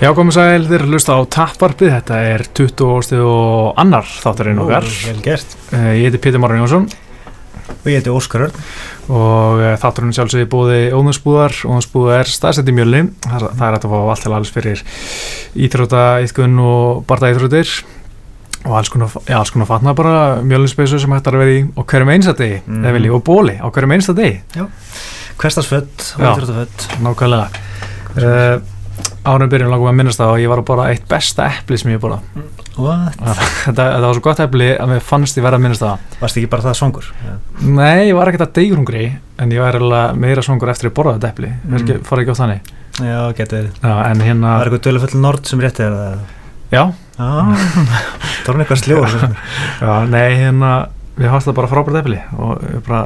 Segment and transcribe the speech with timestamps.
[0.00, 3.18] Já, komið sæl, þér hlusta á Tapparpið, þetta er 20.
[3.20, 4.86] og annar þátturinn okkar.
[5.04, 5.56] Vel gert.
[5.76, 6.86] Eh, Ég heiti Pétur Máran Jónsson
[7.70, 8.56] Og ég heiti Óskar Örn.
[9.12, 13.86] og eh, þátturinn sjálfsögði búði Óðunsbúðar, Óðunsbúða er staðsett í mjölni, það það er hægt
[13.86, 14.82] að fá allt til alls fyrir
[15.66, 17.72] íþróta, íþkun og barða íþrótir
[18.66, 21.62] og alls konar, já, alls konar fatna bara mjölinspeysu sem hægt er að vera í
[21.76, 22.84] og hverjum einsta degi, Mhm.
[22.84, 24.40] eða vilji, og bóli á hverjum einsta degi,
[25.40, 26.34] Hversdagsfödd og Já.
[26.34, 26.78] íþróttafödd.
[27.00, 28.60] nákvæmlega.
[29.28, 31.90] Árum byrjun langum að minnast það og ég var að bara eitt besta epli sem
[31.92, 32.04] ég.
[32.80, 33.18] What?
[33.66, 36.48] þetta, var svo gott epli að mér fannst ég verða að minnast það Varst ekki
[36.54, 37.08] bara það svangur?
[37.60, 39.02] Nei, ég var ekkert að degjurungri
[39.42, 39.76] en ég var
[40.16, 42.04] meira songur eftir að borða þetta epli Mm.
[42.08, 42.70] fór ekki á þannig
[43.00, 44.24] Já, getur verið.
[44.24, 45.94] Hérna, er eitthvað dölufull nord sem rétti þér
[46.70, 46.82] já,
[48.54, 49.36] var eitthvað sljóður.
[49.84, 50.70] já, nei, hérna
[51.20, 53.02] við hafst það bara frábært epli og ég bara,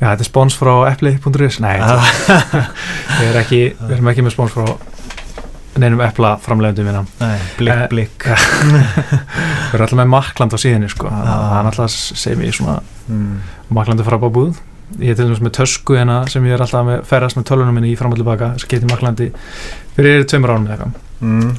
[0.00, 1.76] já, þetta er spons frá epli.is, nei,
[3.20, 4.68] við erum ekki við erum ekki með spons frá
[5.80, 8.26] neinum epla framlegundum minna Nei, Eh, blikk, blikk.
[8.30, 11.36] við erum alltaf með makland á síðinni, sko það Já.
[11.60, 13.38] er alltaf, segir mér svona Mm.
[13.74, 14.54] maklandi frá búð
[15.00, 17.74] ég er til dæmis með tösku hérna sem ég er alltaf með ferðast með tölunum
[17.74, 19.30] minni í fram og tilbaka sem getur maklandi
[19.96, 21.56] fyrir tveimur ánum eða eitthvað Mm.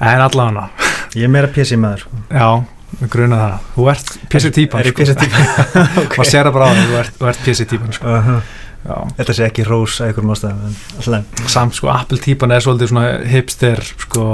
[0.00, 0.68] en allavega
[1.14, 1.98] Ég er meira PC maður.
[2.00, 2.10] sko.
[2.30, 2.64] já,
[3.08, 5.02] gruna það þú ert PC típan Er ég sko.
[5.02, 5.44] PC típan?
[6.18, 6.86] maður sér það bara á því,
[7.18, 8.06] þú ert, PC típan sko.
[8.06, 8.40] Uh -huh.
[8.86, 11.48] Þetta sé ekki rós að einhverjum ástæðum, en alltaf.
[11.52, 14.26] samt sko, Apple típan er svolítið svona hipster sko,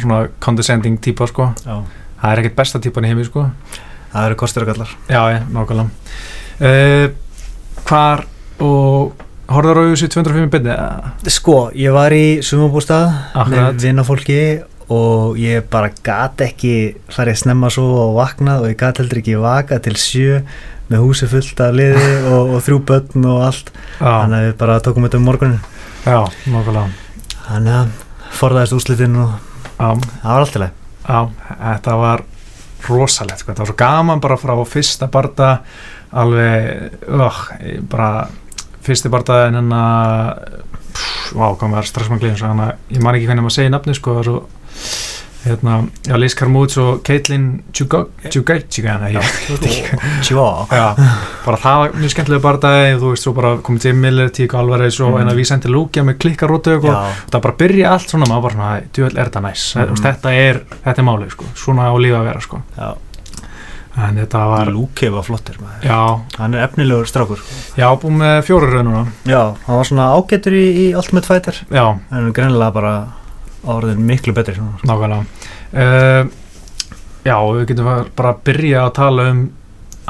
[0.00, 1.50] svona condescending típa sko.
[1.66, 1.76] Já.
[2.22, 3.48] það er ekkert besta típan í heimi sko.
[4.12, 4.96] Það eru kostur og gallar.
[5.08, 5.90] já, já, nákvæmlega
[6.60, 7.06] uh,
[7.88, 8.26] hvar
[8.62, 10.74] og horfður á þessu 205 byrni
[11.32, 13.08] Sko, ég var í sumabústað
[13.50, 14.42] með vinnafólki
[14.92, 19.38] og ég bara gat ekki farið snemma svo og vaknað og ég gat heldur ekki
[19.40, 20.42] vaka til sjö
[20.92, 23.72] með húsi fullt af liði og, og þrjú börn og allt.
[23.98, 25.58] Þannig að við bara tókum þetta um morgunin
[26.04, 26.18] já,
[26.52, 26.86] nákvæmlega.
[27.48, 27.96] Þannig að
[28.36, 29.34] forðaðist úslitin og
[29.78, 31.18] það var allt í leið Já,
[31.50, 32.22] þetta var
[32.86, 33.50] rosalegt, sko.
[33.50, 35.48] þetta var svo gaman bara frá fyrsta barda
[36.18, 37.40] alveg, uh,
[37.90, 38.10] bara
[38.86, 39.82] fyrsti barda en hérna
[40.92, 44.40] pff, vá, þannig að ég man ekki hvernig maður segir nafni sko, það er svo
[45.44, 45.76] hérna,
[46.06, 47.86] já, Liz Carmouche og Caitlin Tjó
[50.70, 50.86] já,
[51.44, 55.00] bara það var mjög skemmtilega bardaði, þú veist, svo bara komið Jim Miller, Tíko Alvarez
[55.00, 55.20] og Mm.
[55.20, 56.86] en að Vísendi Lúkja með klikkarótu og
[57.32, 59.64] það bara byrja allt svona maður bara svona, djúvel er þetta næs.
[59.76, 59.96] Mm.
[60.06, 61.44] þetta er, þetta er málið sko.
[61.54, 62.62] Svona á lífa að vera sko.
[63.92, 65.82] En þetta var, Lúki var flottir maður.
[65.84, 65.98] Já,
[66.38, 67.42] hann er efnilegur strákur.
[67.76, 71.58] Já, búið með fjóru raununa já, hann var svona ágættur í, í Ultimate Fighter.
[71.68, 72.94] Já, en greinilega bara
[73.68, 74.56] orðin miklu betri.
[74.88, 75.24] Nákvæmlega.
[75.72, 76.30] Uh,
[77.26, 79.42] já, við getum bara að byrja að tala um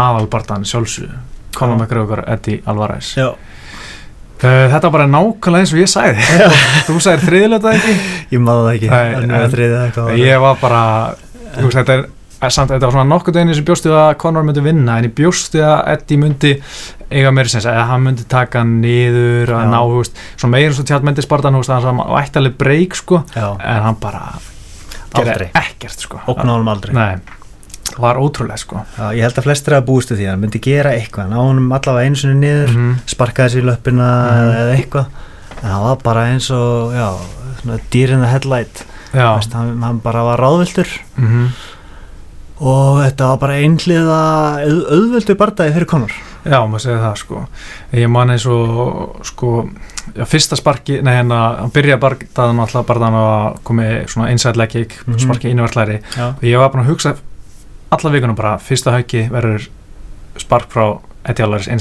[0.03, 1.11] aðalbartan sjálfsög
[1.57, 1.77] Conor.
[1.83, 3.13] McGregor, Eddie Alvarez.
[3.19, 6.25] Já, uh, þetta var bara nákvæmlega eins og ég sagði.
[6.89, 7.99] Þú sagðir þriðilega ekki?
[8.33, 8.91] Ég maður það ekki.
[8.95, 10.83] Nei, hann en- ég var bara
[11.59, 12.11] veist, þetta er
[12.43, 15.15] er samt, þetta var svona nokkuð degni sem bjóstu að Conor myndi vinna en ég
[15.15, 16.53] bjóstu að Eddie myndi
[17.13, 19.69] eiga meira sens, eða hann myndi taka hann niður að Já.
[19.73, 22.95] ná, þú veist, svo meira svo tjátt myndi Spartan, þú veist, hann var ættaleg breyk
[22.99, 24.23] sko, Já, en hann bara
[25.13, 25.25] Aldrei.
[25.33, 26.21] gerði ekkert sko.
[26.27, 26.95] Honum aldrei.
[26.97, 27.17] Nei,
[27.93, 28.85] það var ótrúlega sko.
[28.99, 31.73] Já, ég held að flestir að búistu því að hann myndi gera eitthvað ná honum
[31.77, 32.95] allavega einu sinni niður Mhm.
[33.07, 34.39] sparkaði sér í löppina Mhm.
[34.39, 35.07] eða, eða eitthvað.
[35.63, 37.09] En það var bara eins og já,
[37.63, 37.79] svona
[38.15, 38.85] in the headlight.
[39.13, 41.49] Já, Veist, hann, hann bara var ráðviltur mhm
[42.63, 44.19] og þetta var bara einhliða
[44.63, 47.41] auð, auðvildu bardaði fyrir Conor Já, maður segir það sko.
[47.95, 49.51] Ég man eins og sko
[50.17, 54.73] já, fyrsta sparki, nei hérna hann byrjaði bardaðan alltaf bardaðan að komi svona inside leg
[54.73, 55.21] kick, Mhm.
[55.23, 57.15] sparki innverðlæri og ég var bara að hugsa
[57.93, 59.69] alla vikunum bara, fyrsta hauki verður
[60.37, 60.99] spark frá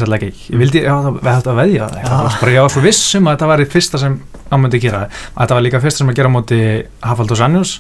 [0.08, 2.82] leg kick, ég vildi, já það við hættu að veðja það, bara ég var svo
[2.86, 4.20] viss um að þetta var fyrsta sem
[4.52, 5.08] hann myndi gera.
[5.36, 7.80] Að þetta var líka fyrsta sem að gera móti Hafald og Sannjós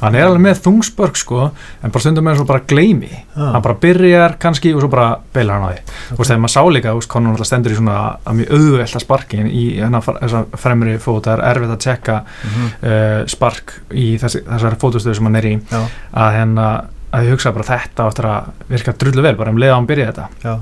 [0.00, 3.10] hann er alveg með þungsbörg sko en bara stundum með svo bara gleymi.
[3.10, 3.44] Já.
[3.52, 5.80] hann bara byrjar kannski og svo bara beilar hann á því.
[6.10, 9.46] Þú veist, þegar maður sá líka, Conor náttúrulega stendur í svona að mjög auðvelda sparkin
[9.50, 12.66] í hennar þessa fremri fót, það er erfitt að tjekka Mhm.
[12.82, 15.54] uh, spark í þessi, þessari fótustöðu sem hann er í.
[15.70, 15.80] Já,
[16.14, 16.66] að hérna
[17.12, 19.86] að ég hugsa bara þetta áttur að virka drullu vel bara um leið að hann
[19.86, 20.28] byrja þetta.
[20.44, 20.58] Já,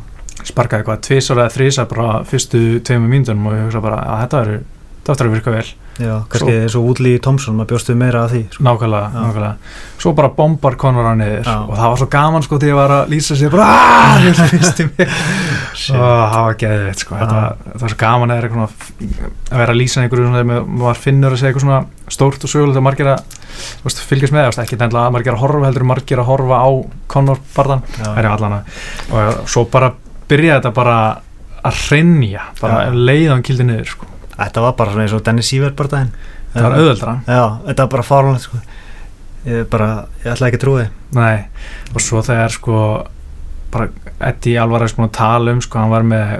[0.48, 4.40] sparkaði eitthvað tvisar eða þrísar bara fyrstu tveimur mínútonum og ég hugsa bara að þetta
[4.46, 4.58] eru
[5.08, 5.68] þetta áttur að virka vel,
[5.98, 8.64] já, kannski eins og Woodley Thompson, maður bjóstu meira að því sko.
[8.66, 9.20] nákvæmlega, Já.
[9.24, 9.76] nákvæmlega.
[10.04, 11.54] svo bara bombar Conor hann niður Já.
[11.64, 14.42] og það var svo gaman sko þegar ég var að lýsa sér bara aaaah, ég
[14.52, 18.90] finnst í mig og það var geðvitt sko þetta, það var svo gaman að, eitthvað,
[19.48, 21.80] að vera að lýsa einhverju svona, þegar maður finnur að segja eitthvað svona
[22.18, 23.38] stórt og sögulegt og margir að
[23.84, 26.68] veist, fylgjast með, veist, ekki nefnilega að margir að horfa heldur margir að horfa á
[27.10, 28.12] Conor barðan Já.
[28.12, 28.62] er allan að
[29.16, 29.90] og svo bara
[30.28, 30.98] byrjaði þetta bara
[31.68, 34.06] að hrinja bara leiðan kildi niður sko.
[34.38, 36.12] Þetta var bara svona eins og Dennis Siever bardaðin
[36.54, 38.62] það var auðveldra Já, þetta var bara fárlunlega sko.
[39.48, 39.92] Ég bara,
[40.24, 41.36] ég ætla ekki að trúi Nei,
[41.94, 42.80] og svo þegar sko
[43.72, 43.88] bara
[44.24, 46.30] Eddie Alvarez búin að tala um sko, hann var með,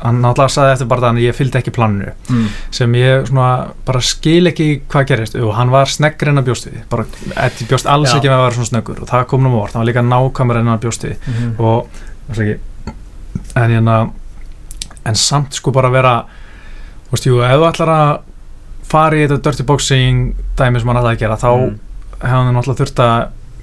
[0.00, 2.46] hann náttúrulega saði eftir bara þannig að ég fylgdi ekki planinu mm.
[2.78, 3.48] sem ég svona
[3.86, 7.04] bara skil ekki hvað gerist, og hann var sneggur en að bjóst við, bara
[7.44, 8.16] Eddie bjóst alls Já.
[8.16, 10.60] ekki með að vera svona snöggur og það kom nú vort, hann var líka nákvæmur
[10.62, 11.60] en að bjóst við Mm -hmm.
[11.60, 11.86] og
[12.32, 12.60] það er ekki
[13.54, 14.10] en hérna
[15.04, 16.24] en samt sko bara vera
[17.12, 18.12] þú veist, jú, ef þú ætlar að
[18.92, 21.78] fara í þetta dirty boxing dæmi sem hann ætlaði að gera, þá mm.
[22.18, 23.16] hefði hann náttúrulega þurft að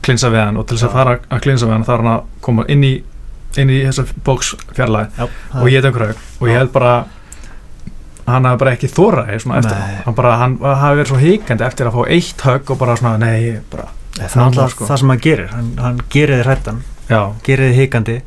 [0.06, 2.28] klinsa við hann og til þess að fara að klinsa við hann þarf hann að
[2.46, 2.96] koma inn í
[3.60, 6.92] inn í þessa bóks fjarlæði og heit einhverju og ég held bara
[8.30, 10.02] hann hafi bara ekki þóraði svona eftir Nei.
[10.06, 13.18] hann bara, hann hafi verið svo híkandi eftir að fá eitt högg og bara svona,
[13.18, 13.90] nei, bara
[14.28, 14.88] það er alltaf sko.
[14.90, 15.52] það sem hann gerir.
[15.54, 16.82] Hann, hann gerir þið hrættan,
[17.46, 18.18] gerir þið hikandi.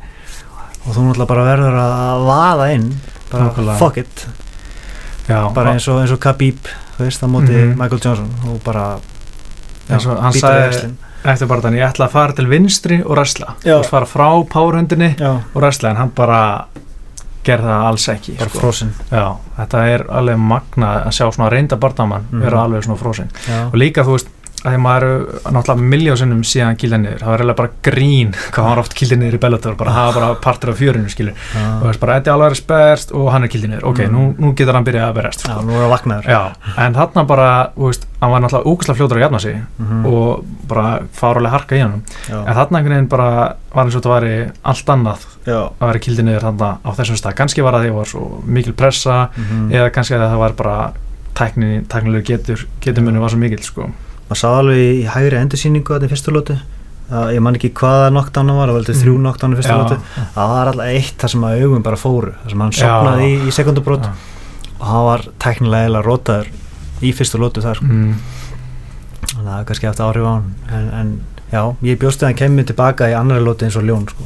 [0.83, 2.87] Og þú náttúrulega bara verður að vaða inn.
[3.31, 3.77] Bara Nákvæmlega.
[3.79, 4.25] fuck it
[5.27, 6.57] já, bara eins og, eins og Khabib
[6.99, 7.77] veist, á móti Mhm.
[7.79, 8.99] Michael Johnson og bara
[9.89, 10.93] eins og hann sagði
[11.25, 13.75] eftir bara þannig, ég ætla að fara til vinstri og resla, Já.
[13.75, 16.65] þú veist, fara frá powerhundinni já, og resla, en hann bara
[17.43, 18.71] gerði það alls ekki sko.
[19.11, 22.41] já, þetta er alveg magna að sjá svona reynda bardamann Mhm.
[22.41, 24.27] vera alveg svona frósin já, og líka þú veist
[24.63, 25.05] að því maður
[25.53, 29.17] náttúrulega miljósinnum síðan kýlda niður, það var eiginlega bara grín hvað hann var oft kýlda
[29.19, 32.15] niður í Bellator bara hafa bara partur af fjörinu skilur og þú já, veist bara
[32.21, 34.13] Eddie Alvarez berst og hann er kýlda niður ok, Mm.
[34.15, 35.61] nú, nú getur hann byrjað að berjast já, sko.
[35.67, 36.41] nú er það vaknaður já,
[36.85, 40.05] en þarna bara þú veist, hann var náttúrulega úkislega fljótur að jafna sig Mhm.
[40.05, 44.13] og bara fárulega harka í hann en þarna einhvern veginn bara var eins og þetta
[44.15, 47.83] væri allt annað já, að vera kýldi niður þarna á þessum stað kannski var það
[47.83, 49.71] því að það var svo mikil pressa mhm.
[49.73, 50.77] eða kannski að það var bara
[51.33, 53.87] tækni, tæknilegu getur, getur munni var svo mikil sko.
[54.29, 56.59] Maður sá alveg í hægri endursýningu þetta í fyrstu lótu
[57.13, 59.23] Það- ég man ekki hvaða knockdownu var, það var heldur þrjú Mm.
[59.25, 59.81] knockdownu í fyrstu Já.
[59.83, 59.97] lótu
[60.35, 63.35] það var alltaf eitt þar sem að augum bara fóru þar sem hann sopnaði í,
[63.47, 64.13] í sekundubrót Já.
[64.79, 66.47] og hann var teknilega eða rótaður
[67.03, 68.15] í fyrstu lótu þar mm.
[69.37, 71.11] að það er kannski eftir áhrif á hann en, en
[71.53, 74.23] já, ég bjóst að hann kemur tilbaka í annari lótu eins og ljón sko.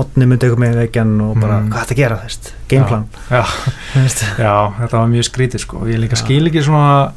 [0.00, 1.68] Hotni myndi eitthvað með vekjan og bara, Mm.
[1.70, 3.44] hvað er þetta að gera, þess, gameplan já,
[3.94, 4.24] veist.
[4.38, 5.84] já, þetta var mjög skrítið sko.
[5.86, 7.12] ég líka skil ekki svona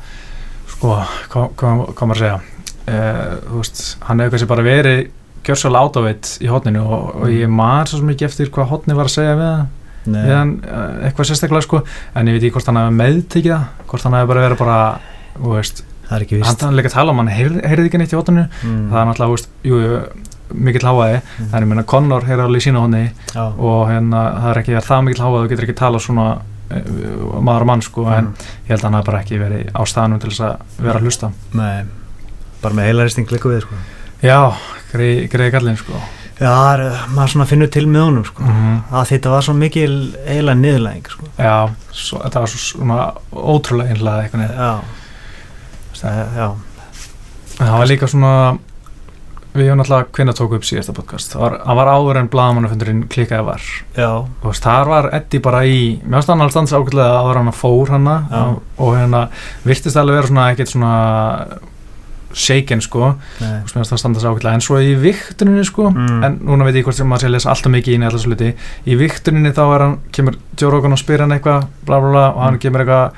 [0.83, 0.95] sko,
[1.31, 2.39] hvað, hvað, hvað maður að segja?
[2.83, 4.99] Uh, þú veist, hann hefur kannski bara verið
[5.43, 9.15] gjörsal átáveit í hotninu og, og ég man svo mikið eftir hvað hotni var að
[9.15, 9.71] segja við hann,
[10.03, 11.81] við hann uh, eitthvað sérstaklega sko,
[12.15, 14.77] en ég veit ekki hvort hann hefði meðtekið það, hvort hann hefði bara verið bara
[15.47, 18.15] veist, það er ekki hann vist þannig líka að tala um hann heyrði, ekki neitt
[18.15, 18.85] í hotninu, mm.
[18.91, 19.81] það er náttúrulega, veist, jú,
[20.53, 21.53] mikill háaði, Mm.
[21.55, 25.05] ég meina Connor heyrði alveg í sína hotni já, og hérna það er ekki það
[25.07, 26.25] mikill háað þú getur ekki tala svona
[27.43, 28.33] maður og mann sko en Mm.
[28.65, 31.03] ég held að hann hafi bara ekki verið á staðnum til þess að vera að
[31.07, 31.83] hlusta Nei,
[32.61, 33.75] bara með heilaristing líka við sko.
[34.23, 34.39] já,
[34.93, 35.93] greið, greið kallinn sko
[36.39, 36.53] já,
[37.13, 38.43] maður svona finnur til með honum sko.
[38.43, 38.81] -hmm.
[38.91, 41.25] að þetta var svo mikil eiginlega niðurlæðing sko.
[41.37, 44.81] já, svo, þetta var svo svona ótrúlega einlega eitthvað
[45.93, 46.47] það, já,
[47.57, 48.57] það var líka svona
[49.53, 51.33] við hefum náttúrulega hvenna tóku upp síðasta podcast?
[51.35, 53.61] Það var, það var áður en blagamannafundurinn klikkaði var.
[53.97, 57.39] Já, og veist, þar var Eddie bara í mér finnst hann alveg stands ákveðlega áður
[57.43, 58.41] en hann fór hana Já.
[58.77, 59.21] og, hérna
[59.67, 60.93] virtist alveg vera svona ekkert svona
[62.33, 63.11] shaken sko.
[63.37, 66.23] Mér finnst það standa svo ákveðlega en svo í viktuninni sko Mm.
[66.25, 68.53] en núna veit ég hvort sem maður sé að lesa alltaf mikið í alltaf sluti
[68.89, 70.35] í viktuninni þá hann kemur
[70.73, 72.59] Rogan og spyr hann eitthvað bla bla bla og hann Mm.
[72.59, 73.11] kemur eitthvað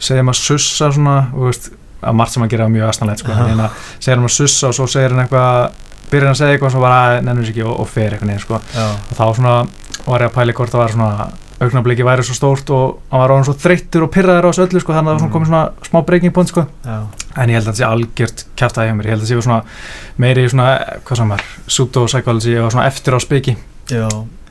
[0.00, 1.70] segir maður sussa svona og veist
[2.04, 3.32] að margt sem hann gerir mjög aðstæðanlegt sko.
[3.32, 5.70] En hérna segir hann maður sussa og svo segir hann eitthvað
[6.10, 8.30] byrjar hann að segja eitthvað og svo bara nennur sér ekki og, og fer eitthvað
[8.32, 8.60] neður sko.
[8.84, 9.54] Og þá svona
[10.04, 11.30] var ég að pæli hvort það var svona
[11.64, 14.80] augnabliki væri svo stórt og hann var orðin svo þreyttur og pyrraður á þessu öllu
[14.82, 15.34] sko þannig að það var Mm.
[15.34, 16.64] komið svona smá breaking point sko.
[16.84, 19.06] En ég held að það sé algjört kjæftæði hjá mér.
[19.06, 19.60] Ég held að það sé
[20.18, 20.66] meiri svona
[21.06, 23.56] hvað sem er, pseudo-psychology og svona eftir á spiki
[23.90, 24.08] já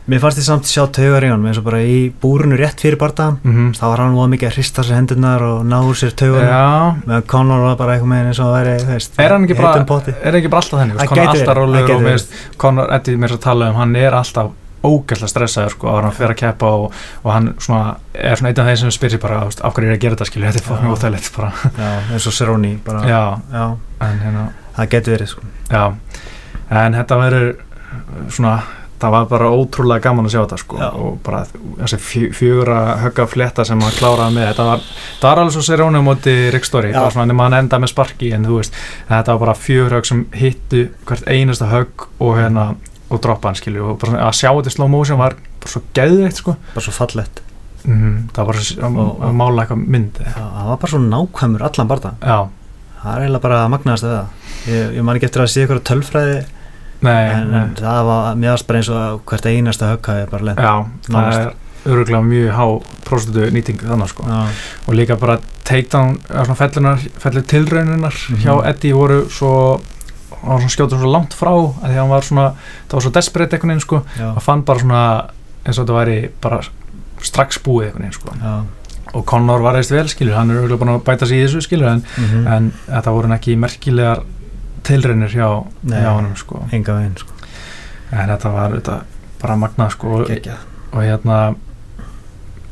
[0.09, 2.99] mér fannst ég samt sjá taugar í honum eins og bara í búrunu rétt fyrir
[2.99, 3.69] bardaðan mm -hmm.
[3.77, 6.95] þá var hann óða mikið að hrista sér hendurnar og ná úr sér taugarna Já,
[7.05, 9.53] meðan Conor var bara eitthvað með eins og það væri þú veist, er hann ekki
[9.53, 13.31] bara er bara alltaf þenni, Það Conor gæti alltaf það rólegur og Conor, Eddie mér
[13.31, 14.51] að tala um, hann er alltaf
[14.83, 16.93] ógæslega stressaður sko, en hann fer að keppa og,
[17.23, 19.95] og hann svona, er svona einn af þeir sem spyr sér bara, af hverju er
[19.95, 20.93] að gera þetta skilju, þetta er fokkin Já.
[20.93, 23.21] óþægilegt bara, já, eins og Cerrone bara, já,
[23.53, 23.63] já,
[24.07, 24.45] en hérna
[24.75, 25.47] það getur verið sko.
[25.71, 25.83] já,
[26.83, 27.49] en þetta verður
[28.27, 28.57] svona,
[29.03, 30.79] það var bara ótrúlega gaman að sjá þetta sko.
[31.03, 31.41] Og bara
[31.83, 35.65] þessi fjö- fjögurra högga flétta sem hann kláraði með, þetta var það var alveg svo
[35.67, 36.93] Serónu móti Rick Story.
[36.95, 38.79] Það var svona nema hann enda með sparki en þú veist,
[39.11, 42.67] þetta var bara fjögur högg sem hittu hvert einasta högg og hérna
[43.13, 43.83] og droppa hann skilju.
[43.93, 46.55] Og bara að sjá þetta í slow motion var bara svo geðveikt sko.
[46.73, 47.43] Bara svo fallett
[47.83, 51.65] mm, það var svo, að, að mála eitthvað mynd já, það var bara svo nákvæmur
[51.67, 52.37] allan bardaðan já,
[53.03, 54.51] það er eiginlega bara magnaðast af það.
[54.71, 56.37] Ég, ég man ekki eftir að sé ykkur tölfræði
[57.03, 57.61] nei, en, nei.
[57.61, 60.73] en það var mér varst bara eins og hvert einasta högg hafi bara lent já,
[61.09, 62.65] það er öruglega mjög há
[63.07, 64.43] próstutu nýting þannig sko já,
[64.87, 68.43] og líka bara takedown, eða svona fellunar, fellur tilraununar Mhm.
[68.43, 69.81] hjá Eddie voru svo
[70.43, 72.47] hann var svona skjóta svo langt frá að því að hann var svona,
[72.87, 75.03] það var svo desperate einhvern veginn sko, hann fann bara svona
[75.65, 76.61] eins og þetta væri bara
[77.23, 78.55] strax búið einhvern veginn sko já
[79.13, 81.91] og Conor var eist vel skilur, hann er búin að bæta sig í þessu skilur
[81.91, 82.47] en, mhm.
[82.49, 84.23] en þetta voru ekki merkilegar
[84.83, 85.47] tilraunir hjá,
[85.89, 86.63] hjá hann sko.
[86.71, 87.33] enga veginn sko.
[88.11, 89.01] en þetta var auðvitað
[89.41, 90.07] bara magnað sko.
[90.21, 90.31] Og,
[90.93, 91.37] og hérna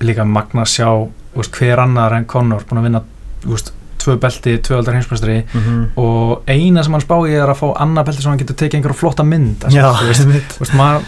[0.01, 0.87] líka magnað sjá
[1.35, 3.01] veist, hver annar en Conor búin að vinna
[3.45, 5.81] veist, tvö belti, tvö aldar heimsmestri Mhm.
[6.01, 8.97] og eina sem hann spáði er að fá annað belti sem hann getur tekið einhverja
[8.97, 11.03] flotta mynd já, þú veist, veist, maður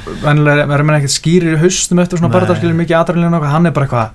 [0.70, 2.38] verður mér ekkert skýrir í haustum eftir svona Nei.
[2.40, 4.10] barðarskilur mikið aðræðilega hann er bara eitthvað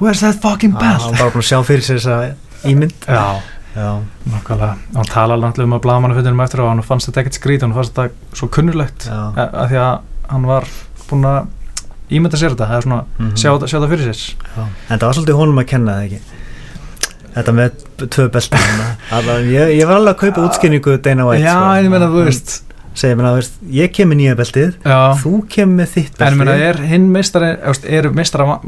[0.00, 2.34] where's that fucking belt hann var bara búin að sjá fyrir sér þessa
[2.70, 2.94] ímynd.
[3.08, 3.40] Já, já,
[3.74, 4.74] nákvæmlega.
[4.94, 7.94] Hann talaði náttúrulega um að blaðmannafundinum eftir og hann fannst þetta ekkert skrít hann fannst
[7.96, 9.94] þetta svo kunnulegt að, að því að
[10.32, 10.68] hann var
[11.08, 11.46] búin að
[12.12, 13.32] ímynda sér þetta, það er svona Mhm.
[13.36, 14.34] sjá, þetta- sjá það fyrir sér.
[14.56, 16.20] Já, en það var svolítið honum að kenna það ekki?
[17.32, 17.70] Þetta með
[18.12, 18.58] tvö belti
[19.56, 21.80] ég, ég var alveg að kaupa útskynningu Dana White já, sko.
[21.80, 22.62] ég meina, þú Hann veist
[22.98, 26.32] segir mér að veist, ég kem með nýja beltið já, þú kem með þitt en
[26.32, 26.68] ég meina, beltið.
[26.68, 28.58] er hinn meistari eða, eru meistara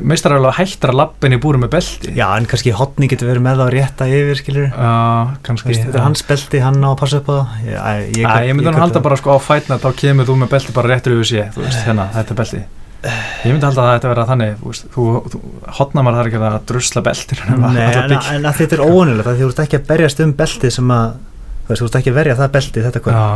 [0.00, 2.14] meistara alveg hættir að lappin í búru með belti?
[2.16, 4.94] Já, en kannski hotni getur verið með að rétta yfir skilur já
[5.44, 7.52] kannski Veist, þetta er hans belti, hann á að passa upp á það.
[7.64, 7.76] Ég,
[8.18, 10.54] ég, Æ, ég myndi hann kaupi halda bara sko á fætna þá kemur þú með
[10.54, 12.62] belti bara réttur yfir sé veist, hérna, þetta er belti.
[13.04, 15.42] Ég myndi halda að þetta vera þannig veist, þú, þú
[15.78, 19.42] hotna maður þar ekki að drusla beltir Nei, en, en að þetta er óanilegt því
[19.42, 21.18] þú ert ekki að berjast um beltið sem að
[21.68, 23.26] þú ert ekki að verja það beltið þetta já,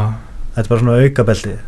[0.59, 1.59] þetta er bara svona auka beltið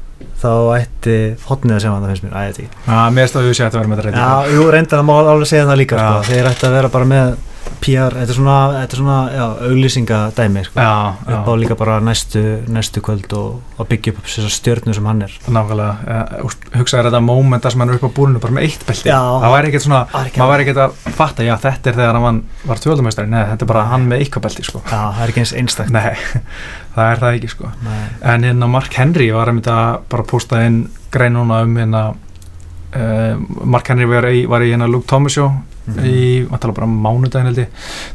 [0.40, 1.16] þá ætti
[1.49, 3.56] hotnið að sjá hann það finnst mér, æ, ég veit ekki já, mér stóðu að
[3.56, 5.78] sé að þetta vera með þetta Já, réttur jú, reyndar að má alveg segja það
[5.80, 6.11] líka sko.
[6.11, 6.28] Já.
[6.30, 7.32] þeir ætti að vera bara með
[7.80, 10.82] PR, þetta er svona, þetta er svona já, auglýsingadæmi sko.
[10.84, 10.94] já,
[11.36, 15.24] upp á líka bara næstu, næstu kvöld og, og byggja upp þessar stjörnu sem hann
[15.24, 16.42] er nákvæmlega ja,
[16.76, 19.72] hugsaður þetta mómenta sem hann er upp á búrinu bara með eitt belti það væri
[19.72, 23.42] ekkert svona, maður væri ekkert að fatta já, þetta er þegar hann var tvöldumestari nei,
[23.54, 24.84] þetta er bara hann með eitthvað belti sko.
[24.84, 26.10] Já, það er ekki eins einstakt nei,
[26.96, 27.72] það er það ekki sko.
[27.86, 28.00] Nei.
[28.34, 29.62] en hérna Mark Henry var að
[30.10, 34.88] bara posta inn grein núna um hérna uh, Mark Henry var í, var í hérna
[34.90, 35.50] Luke Thomas show
[35.97, 36.06] Mhm.
[36.06, 37.68] í, maður tala bara um mánudaginn held ég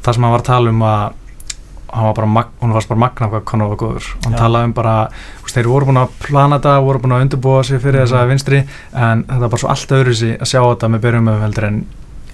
[0.03, 1.13] það sem hann var að tala um að
[1.96, 4.39] hann var bara, hún var bara magna hvað Conor var góður og hann Já.
[4.39, 4.96] talaði um bara,
[5.44, 8.08] veist, þeir voru búin að plana þetta, voru búin að undirbúa sig fyrir Mhm.
[8.08, 8.63] þessa vinstri,
[8.94, 11.63] en þetta var bara svo allt öðru sig að sjá þetta með byrjum með heldur
[11.67, 11.86] en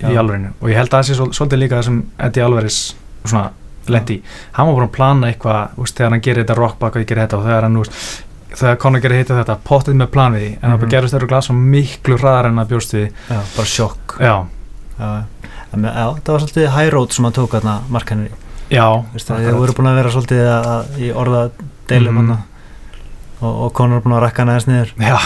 [0.01, 0.17] í Já.
[0.19, 2.95] alverinu, og ég held að það sé svol- svolítið líka það sem Eddie Alvarez
[3.25, 3.49] svona
[3.87, 4.21] lendi,
[4.53, 7.27] hann var búin að plana eitthvað, veist, þegar hann gerir þetta rockback og ég gerir
[7.27, 8.23] þetta og þegar hann, veist,
[8.55, 10.79] þegar Conor gerir hitta þetta, pottið með plan við því en það Mhm.
[10.79, 14.45] bara gerist þeirra glas svo miklu hraðar en að bjóst við, bara sjokk já,
[15.01, 15.25] Já,
[15.73, 18.31] það var svolítið high road sem hann tók þarna Mark Henry
[18.71, 18.85] já
[19.17, 21.41] þeir voru búin að vera svolítið að, að, í orða
[21.89, 22.31] deilum mm.
[23.41, 24.93] og, og Conor er búin að rakka hann aðeins niður.
[25.01, 25.17] Já,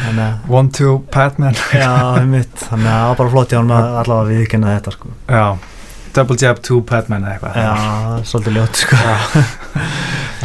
[0.00, 1.90] þannig að one two Patman Já,
[2.22, 5.12] einmitt, þannig að það var bara flott í honum að allavega viðkynna þetta sko.
[5.28, 5.44] já,
[6.16, 7.60] double jab two Patman eða eitthvað.
[7.60, 9.02] Já, svolítið ljótt sko.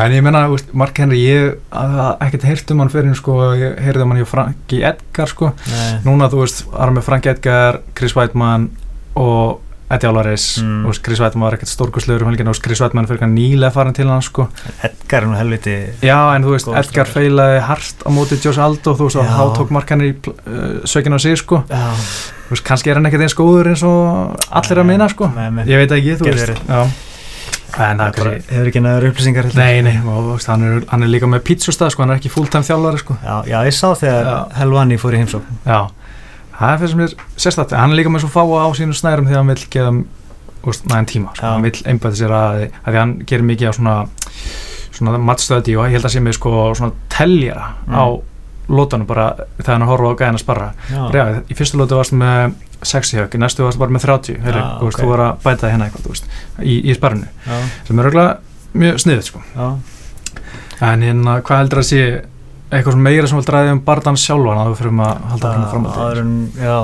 [0.03, 3.79] en ég menna, veist, Mark Henry ég hafði ekkert heyrt um hann fyrir sko, ég
[3.85, 5.53] heyrði um hann hjá Franki Edgar sko.
[5.71, 8.71] Nei, núna þú veist, var hann með Franki Edgar Chris Weidman
[9.19, 9.59] og
[9.89, 10.83] Eddie Alvarez Mm.
[10.85, 14.05] og Chris Weidman var ekkert stórkurslegur um helgina og Chris Weidman fyrir nýlega farin til
[14.07, 14.45] hann sko.
[14.85, 15.73] Edgar er nú helviti
[16.05, 19.57] já en þú veist, Edgar feilaði hart á móti Josh Aldo þú veist, og þá
[19.57, 21.63] tók Mark Henry uh, sökin á sig sko.
[21.69, 21.89] Já,
[22.45, 25.31] þú veist, kannski er hann ekkert eins góður eins og allir að minna sko.
[25.33, 25.65] Nei, nei.
[25.65, 27.07] ég veit ekki, þú veist
[27.79, 29.59] en það bara, hefur ekki næður upplýsingar heldur.
[29.61, 32.31] Nei, nei, og, veist, hann, er, hann er líka með pizzustað sko, hann er ekki
[32.33, 33.17] fulltime þjálfari sko.
[33.23, 34.29] Já, já, ég sá þegar.
[34.57, 35.79] Helvani fór í heimsókn Já,
[36.59, 39.27] það er fyrir sem er sérstætt hann er líka með svo fáa á sínu snærum
[39.29, 40.05] þegar hann vil
[40.67, 41.45] úst, næðan tíma sko.
[41.45, 43.93] Hann vil einbæða sér að, að hann gerir mikið á svona,
[44.91, 47.95] svona mattstöði og ég held að sé með sko, svona teljera Mm.
[47.95, 48.05] á
[48.69, 52.51] lótanum bara þegar hann horfa á gæðin að sparra Já, í fyrstu lótu varst með
[52.85, 55.01] 60 högg, í næstu varst bara með 30 Heyri, Já, þú, veist, ok.
[55.01, 56.27] þú var að bæta hérna eitthvað veist,
[56.61, 57.31] í, í sparrinu
[57.87, 59.41] sem er auðvitað mjög sniðið sko.
[59.55, 59.69] já.
[60.91, 62.03] En hérna, hvað heldur að sé
[62.69, 65.69] eitthvað svona meira sem vil dræði um barðan sjálfan að við fyrir að halda fram
[65.73, 66.77] fram að en, já,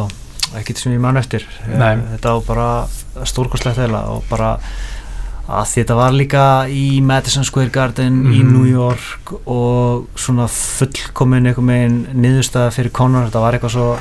[0.60, 1.46] ekkert sem ég man eftir.
[1.70, 1.96] Nei.
[2.16, 4.56] Þetta var bara stórkostlegt eða og bara
[5.46, 8.52] að þetta var líka í Madison Square Garden í Mhm.
[8.54, 13.98] New York og svona fullkomin einhver megin niðurstaða fyrir Conor þetta var eitthvað svo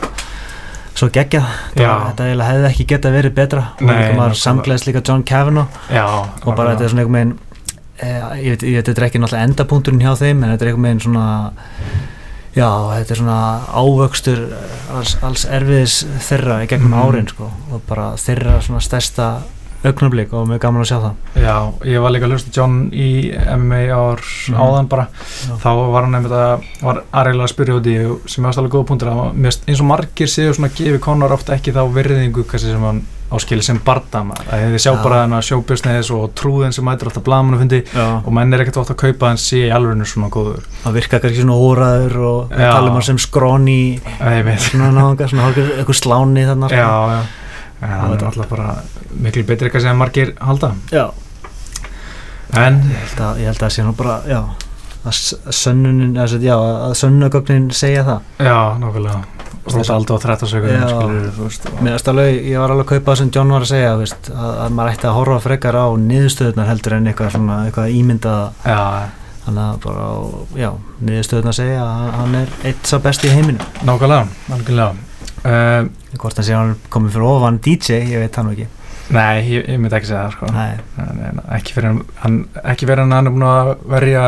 [0.94, 3.62] svo geggjað, þetta, hefði ekki getað verið betra.
[3.80, 6.06] Og Nei, líka maður samgleðist líka John Kavanaugh Já,
[6.46, 7.53] og bara þetta er svona einhver megin e,
[8.02, 10.82] ég veit, ég veit, þetta er ekki náttúrulega endapunkturinn hjá þeim en þetta er einhver
[10.82, 11.26] megin svona
[12.54, 13.40] já, þetta er svona
[13.74, 14.44] ávöxtur
[14.94, 15.98] alls, alls erfiðis
[16.28, 17.02] þeirra í gegnum Mhm.
[17.04, 19.28] árin sko og bara þeirra svona stærsta
[19.84, 23.30] augnablík og mjög gaman að sjá það Já, ég var líka að hlusta John í
[23.36, 24.56] MMA ár Mhm.
[24.56, 25.56] áðan bara Já.
[25.60, 28.86] þá var hann einmitt að var aðreikilega að spyrja út í sem er aðstæðlega góða
[28.86, 29.08] punktur
[29.68, 33.02] eins og margir séu svona að gefi Conor ofta ekki þá virðingu kannski sem hann
[33.34, 35.02] á áskili sem bardamar að þið sjá Já.
[35.02, 38.06] bara þennan sjóbjörnsneðis og trúðin sem mætir alltaf blaman fundi Já.
[38.22, 41.20] og menn er ekkert ótt að kaupa en sé í alveg svona góður það virka
[41.24, 42.68] kannski svona óraður og Já.
[42.70, 43.78] talum hann sem skróni
[44.68, 46.78] svona náðunga, svona eitthvað sláni þannig
[47.84, 48.74] en hann er alltaf bara
[49.20, 51.06] miklu betri eitthvað sem margir halda já.
[52.56, 54.40] en Ég held að, ég held að það sé nú bara, já
[55.04, 62.08] að sönnunin, að sönnugögnin segja það já, nákvæmlega Rosaldo á 13 sekundum veist Mér finnst
[62.12, 64.74] alveg, ég var alveg að kaupa það sem John var að segja veist, að, að
[64.76, 68.42] maður ætti að horfa frekar á niðurstöðunar heldur en eitthvað svona, eitthvað ímyndað.
[68.68, 68.82] Já,
[69.46, 70.06] þannig að bara,
[70.60, 70.70] já,
[71.08, 74.90] niðurstöðunar segja að hann- hann er eitt sá besti í heiminu nákvæmlega nákvæmlega
[75.44, 75.88] uh,
[76.20, 78.68] hvort hann sé hann komið fyrir ofan DJ, ég veit nú ekki.
[79.12, 80.52] Nei, ég, ég myndi ekki segja það sko.
[80.52, 82.38] Nei, Nei, ekki fyrir hann, hann
[83.04, 84.22] hann hann er búin að verja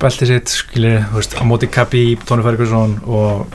[0.00, 3.46] beltið sitt skilur, þú veist, á móti Kabi, Tóni Ferguson og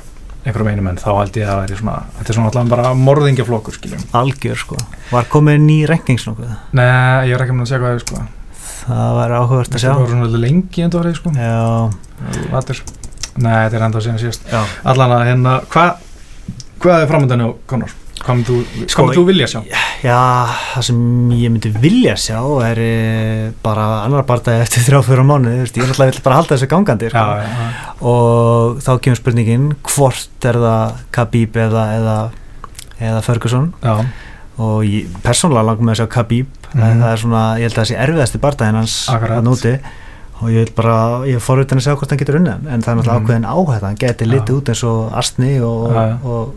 [0.46, 2.94] einhverjum einum menn, þá held ég að það væri svona þetta er svona allavega bara
[3.02, 3.80] morðingjaflokkur
[4.22, 4.80] algjör sko.
[5.12, 8.06] Var komið ný rankings nokkuð nei, ég er ekki með að segja hvað það er
[8.06, 8.26] sko.
[8.86, 9.92] Það var áhugavert að sjá.
[9.98, 11.32] var svona lengi en það var sko.
[11.42, 11.56] Já,
[12.54, 12.82] Vatur.
[13.42, 14.46] nei, þetta er enda síðan síðast.
[14.52, 14.62] Já.
[14.94, 15.96] Allan að hérna, hvað
[16.86, 17.94] hvað er framöndan á Conor?
[18.24, 19.60] Hvað myndir þú, Sko, þú vilja sjá?
[20.06, 20.20] Já,
[20.76, 21.00] það sem
[21.36, 25.92] ég myndi vilja sjá er eh, bara annar barndagi eftir þrjá fyrir mánu, ég er
[25.92, 27.18] alltaf bara halda þessu gangandi sko.
[27.18, 32.18] já, já, og þá kemur spurningin hvort er það Khabib eða, eða,
[33.02, 33.96] eða Ferguson já,
[34.58, 36.84] og ég, persónulega langum með að sjá Khabib Mhm.
[36.84, 39.38] en það er svona, ég held að það sé erfiðasti barndaginn hans Akkurat.
[39.40, 39.80] að núti
[40.42, 42.90] og ég vil bara, ég er forvitin að sjá hvort hann getur unnið en það
[42.92, 43.26] er náttúrulega Mhm.
[43.26, 44.32] ákveðin áhætt hann geti Já.
[44.34, 46.18] litið út eins og Astni og, Já, já.
[46.26, 46.54] og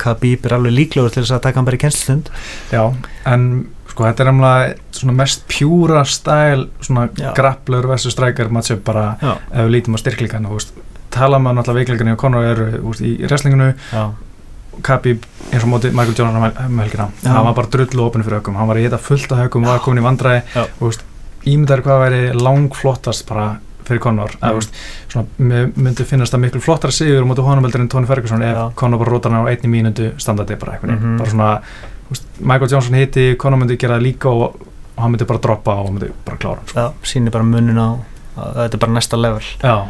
[0.00, 2.30] Khabib er alveg líklegur til þess að taka hann bara í kennslustund.
[2.72, 2.84] Já,
[3.28, 3.46] en
[3.90, 7.32] sko þetta er svona mest pjúra stæl svona Já.
[7.36, 10.74] grappler versus striker matchup bara Já, ef við lítum á styrkleikana þú veist,
[11.10, 14.04] tala maður náttúrulega veikleikana og Conor eru veist, í wrestlinginu, já,
[14.86, 18.56] Khabib eins og móti Michael Jordan um helgina hann var bara drullu opinn fyrir högum,
[18.60, 20.44] hann var í þetta fullt af högum var komin í vandræði,
[20.78, 21.04] veist
[21.48, 23.50] ímyndar hvað væri langflottast bara
[23.90, 24.30] fyrir Conor,
[25.38, 25.72] Mm.
[25.76, 28.70] myndi finnast það miklu flottara sigur mútið honum heldur en Tony Ferguson ef Já.
[28.74, 31.16] Conor bara rótar hann á einni mínundu standardi bara eitthvað, Mhm.
[31.18, 31.60] bara svona
[32.10, 34.54] veist, Michael Johnson hitti, Conor myndi gera það líka og,
[34.96, 36.80] og hann myndi bara droppa og myndi bara klára hann, sko.
[36.80, 37.98] já, sýnir bara munin á
[38.36, 39.84] þetta er bara næsta level já,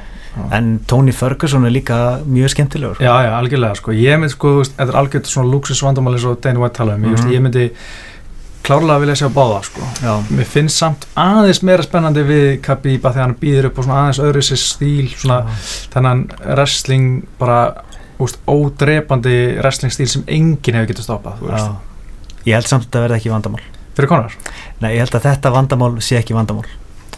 [0.53, 4.89] en Tony Ferguson er líka mjög skemmtilegur Já, já, algjörlega, sko, ég myndi, sko, þetta
[4.89, 7.33] er algjört svona luxus vandamáli eins og Danny White tala um, veist, Mhm.
[7.33, 7.71] ég myndi
[8.70, 9.88] klárlega vilja sjá báða, sko.
[10.30, 14.22] Mér finnst samt aðeins meira spennandi við Khabib að því hann býður upp á aðeins
[14.22, 15.40] öðru sér stíl, svona
[15.90, 17.61] þennan wrestling bara,
[18.22, 21.44] úst, ódrepandi wrestling stíl sem enginn hefur getið stoppað,
[22.46, 23.66] ég held samt að það verði ekki vandamál.
[23.98, 24.37] Fyrir konar
[24.80, 26.68] Nei, ég held að þetta vandamál sé ekki vandamál.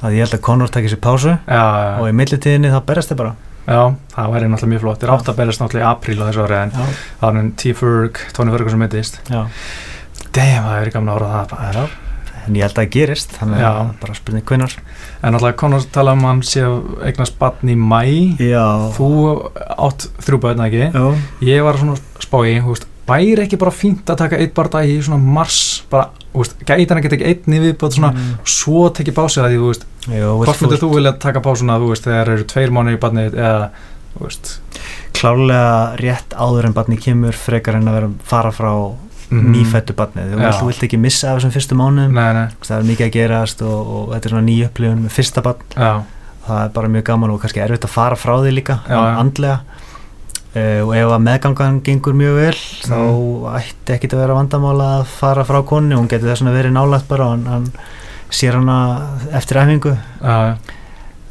[0.02, 1.62] Að ég held að Conor takir sér pásu já,
[2.00, 3.34] og já, í millitíðinni þá berast þið bara.
[3.62, 3.82] Já,
[4.16, 6.56] það væri náttúrulega mjög flott, þeir átt að berast náttúrulega í apríl á þessu ári
[6.58, 7.74] en það er enn T.
[7.78, 9.44] Ferg, Tony Ferguson mittist já.
[10.32, 11.84] Damn, það er gaman að orða það bara, já.
[12.46, 16.14] en ég held að það gerist þannig að bara spurning hvinnar en náttúrulega Conor tala
[16.16, 16.64] um hann sé
[17.06, 18.00] eignast batn í mæ
[18.42, 18.64] já,
[18.96, 19.10] þú
[19.76, 20.88] átt þrjú börn ekki?
[20.90, 21.04] Já,
[21.52, 24.96] ég var svona spái, þú veist væri ekki bara fínt að taka eitt barða í
[25.04, 28.34] svona mars bara, þú veist, gæti hann að geta ekki einn í viðbót svona, Mm.
[28.46, 29.86] svo tekið pásið að því, þú veist
[30.46, 33.70] hvort myndir þú vilja taka pásuna, þú veist, þegar eru tveir mánu í barnið eða,
[34.14, 34.52] þú veist?
[35.18, 38.70] Klárlega rétt áður en barni kemur frekar en að vera fara frá
[39.32, 39.52] mhm.
[39.56, 40.34] nýfættu barnið.
[40.34, 42.16] Þú þú vilt ekki missa af þessum fyrstu mánuðum.
[42.18, 45.16] Nei, nei, það er mikið að gerast og, og þetta er svona ný upplifun með
[45.16, 45.64] fyrsta barn.
[45.76, 45.92] Já,
[46.46, 49.60] það er bara mjög gaman og kannski erfitt að fara frá því líka Já, andlega.
[50.52, 52.98] Uh, og ef að meðgangan gengur mjög vel þá
[53.56, 57.08] ætti ekkit að vera vandamál að fara frá konni hún getur þess að verið nálægt
[57.08, 57.70] bara og hann, hann
[58.28, 58.76] sér hana
[59.32, 59.94] eftir æfingu.
[60.20, 60.58] Já,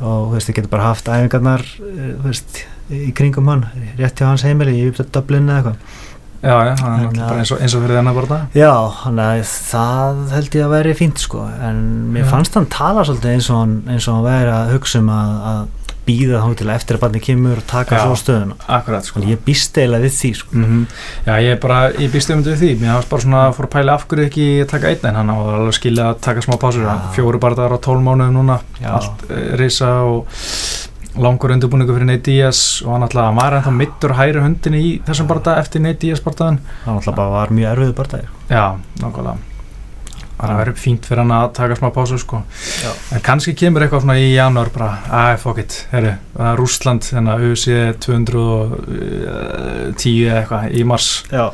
[0.02, 3.68] og þú veist, þið getur bara haft æfingarnar eh, þú veist, í kringum hann
[4.00, 6.00] rétt hjá hans heimili, í Dublin eða eitthvað
[6.42, 8.72] já, já, það er bara eins og, eins og fyrir þennan barða Já,
[9.04, 11.84] þannig að það held ég að veri fínt sko, en
[12.16, 12.32] mér Já.
[12.34, 15.38] fannst hann tala svolítið eins og hann, eins og hann væri að hugsa um að,
[15.52, 15.62] að
[16.02, 18.04] býða þá til eftir að barni kemur og taka Já.
[18.08, 20.58] svo stöðuna akkurat, sko ég býst eiginlega við því sko.
[20.58, 20.86] Mm
[21.28, 23.98] Já, ég bara, ég býst um því mér hafst bara svona að fór að pæla
[23.98, 26.90] af hverju ekki að taka einn en hann á alveg skilja að taka smá pásur
[27.16, 28.96] fjóru barðar á tól mánuðum núna Já.
[28.98, 30.42] allt e, risa og
[31.20, 34.82] langur undirbúningu fyrir Nate Diaz og hann alltaf, hann var ennþá mittur hæri hundinni í
[35.08, 38.66] þessum barða eftir Nate Diaz barðaðan það náttúrulega bara var mjög erfiðu barndagir Já,
[39.02, 39.40] nákvæmlega.
[40.42, 42.40] Það verður fínt fyrir hann að taka smá pásu sko.
[43.14, 47.06] En kannski kemur eitthvað svona í janúar bara, að fuck it, herru það er Rússland,
[47.06, 47.68] þannig að UFC
[48.08, 51.46] 210 eða eitthvað í mars, Já,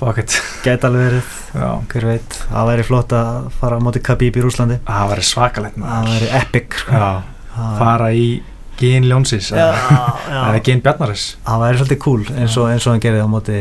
[0.00, 0.34] fuck it.
[0.66, 2.30] Gæti alveg verið, Já, hver veit.
[2.48, 6.28] Það væri flott að fara á móti Khabib í Rúslandi það verður svakalegt það væri
[6.42, 7.12] epic sko.
[7.78, 8.26] Fara í
[8.80, 9.68] gen Ljónsis Já,
[10.30, 11.28] eða, gen Bjarnaris.
[11.46, 13.60] Það væri svolítið cool eins og, eins og hann gerði á móti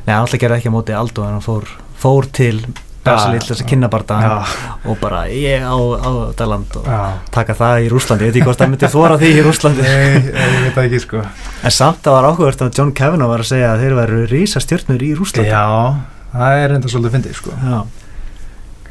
[0.00, 1.66] Nei, hann alltaf gerði ekki á móti Aldo en hann fór,
[2.00, 2.62] fór til
[3.00, 4.32] Brasilit Já, þess að kynna já,
[4.84, 6.98] og bara ég á, á Daland og já.
[7.32, 10.18] taka það í Rúslandi, ég veit ekki hvort það myndi þóra því í Rúslandi Nei,
[10.20, 11.22] ég veit það ekki sko.
[11.64, 14.60] En samt það var áhugavert að John Kavanaugh var að segja að þeir veru rísa
[14.60, 15.64] stjórnur í Rúslandi Já,
[16.34, 17.56] það er enda svolítið fyndið sko.
[17.56, 17.78] Já,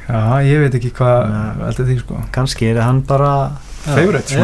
[0.10, 2.24] Já, ég veit ekki hvað veldur því sko.
[2.34, 3.34] Kannski er hann bara
[3.86, 4.36] Favorite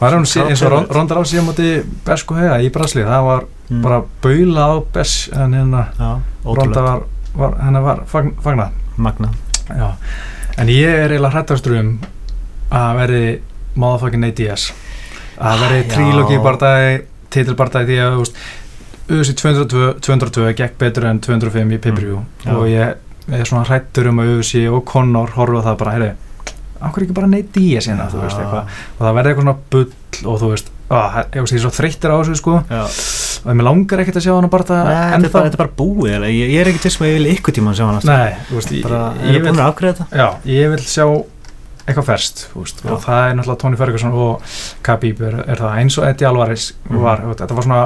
[0.00, 0.94] Var hann eins og favorite.
[0.94, 1.68] Rondar á móti
[2.06, 3.80] Besku hega í Brasli Það var Mm.
[3.82, 5.86] bara baula á Bes en hérna
[6.44, 7.02] Ronda var,
[7.34, 8.70] var hennar var fagn, fagnað.
[8.98, 9.28] Magna
[9.70, 9.92] Já,
[10.58, 11.98] en ég er eiginlega hrættastur um
[12.70, 13.40] að verði
[13.76, 14.72] motherfucking Diaz.
[15.40, 15.94] Að verði Ah, Já.
[15.94, 18.18] trílogi bardagi titilbardagi því að
[19.08, 22.20] UFC 202, 202 gekk betur en 205 í pay-per-view.
[22.44, 22.52] Já.
[22.52, 22.94] og ég
[23.32, 26.12] er svona hrættur um að UFC og Conor horfa það bara, heyrðu
[26.88, 28.44] akkur ekki bara Nate Diaz hérna, þú veist Já.
[28.44, 31.64] eitthvað og það verði eitthvað svona bull og þú veist að, ég veist, ég er
[31.64, 32.82] svo þreyttur á þessu sko Já.
[33.42, 35.76] og mér langar ekkert að sjá hann bara Nei, þetta, er bara, þetta er bara
[35.82, 38.12] búið ég, ég er ekki til sem að ég vil ykkur tíma sjá hann aftur.
[38.12, 39.70] Nei, þú veist, ég, bara, ég, ég vil að
[40.12, 41.06] Já, ég vil sjá
[41.82, 42.06] eitthvað
[42.60, 42.92] veist, Já.
[42.92, 44.54] og það er náttúrulega Tony Ferguson og
[44.86, 47.00] Khabib er, er það eins og Eddie Alvarez Mhm.
[47.02, 47.34] var, mm.
[47.40, 47.80] þetta var svona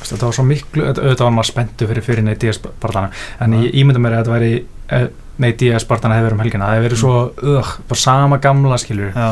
[0.00, 2.24] veist, þetta var svo miklu, auðvitað var maður spenntu fyrir fyrir
[2.82, 4.54] barndana en ég ímynda mér að þetta væri
[5.40, 7.14] Nate Diaz barndana hefur verið um helgina, það hefur verið svo
[7.54, 9.28] uh, bara sama gamla skilur Já,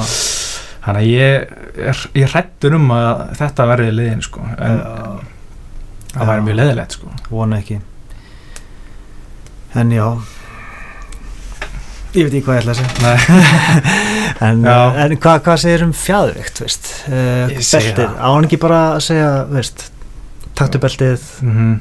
[0.86, 1.54] þannig að ég
[2.16, 4.42] ég hrættur um að þetta verði liðin sko.
[4.56, 4.80] En
[6.14, 7.12] það væri mjög leðilegt sko.
[7.28, 7.78] Vona ekki.
[9.78, 10.06] En já.
[12.16, 12.92] Ég veit ekki hvað ég ætla að segja.
[13.04, 13.18] Nei,
[14.48, 18.16] en, en hvað, hvað segir um fjæðvikt uh, Ég segi beltið, það.
[18.16, 19.28] á hann ekki bara að segja
[20.58, 21.76] taktu beltið mm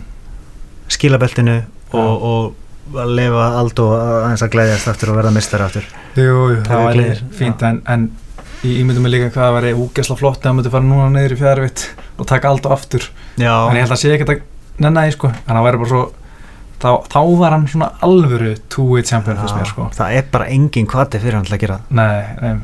[0.88, 1.58] skila beltinu
[1.92, 2.56] og, og
[2.93, 5.88] að lefa Aldo aðeins að glæðjast aftur og verða mistari aftur.
[6.15, 8.06] Jú, jú, Það gleðir, fínt en, en
[8.63, 11.36] ég ímyndum mig líka hvað það væri úgesla flott að það myndi fara núna neyður
[11.36, 11.84] í fjæðarvitt
[12.17, 13.10] og taka allt og aftur.
[13.38, 14.41] Já, en ég held að sé ekkert að
[14.86, 15.34] nenna því sko.
[15.45, 16.04] En það væri bara svo
[16.78, 19.89] þá, þá var hann svona alvöru two-way champion fyrst mér sko.
[19.97, 22.56] Það er bara engin kvati fyrir hann til að gera Nei, nei.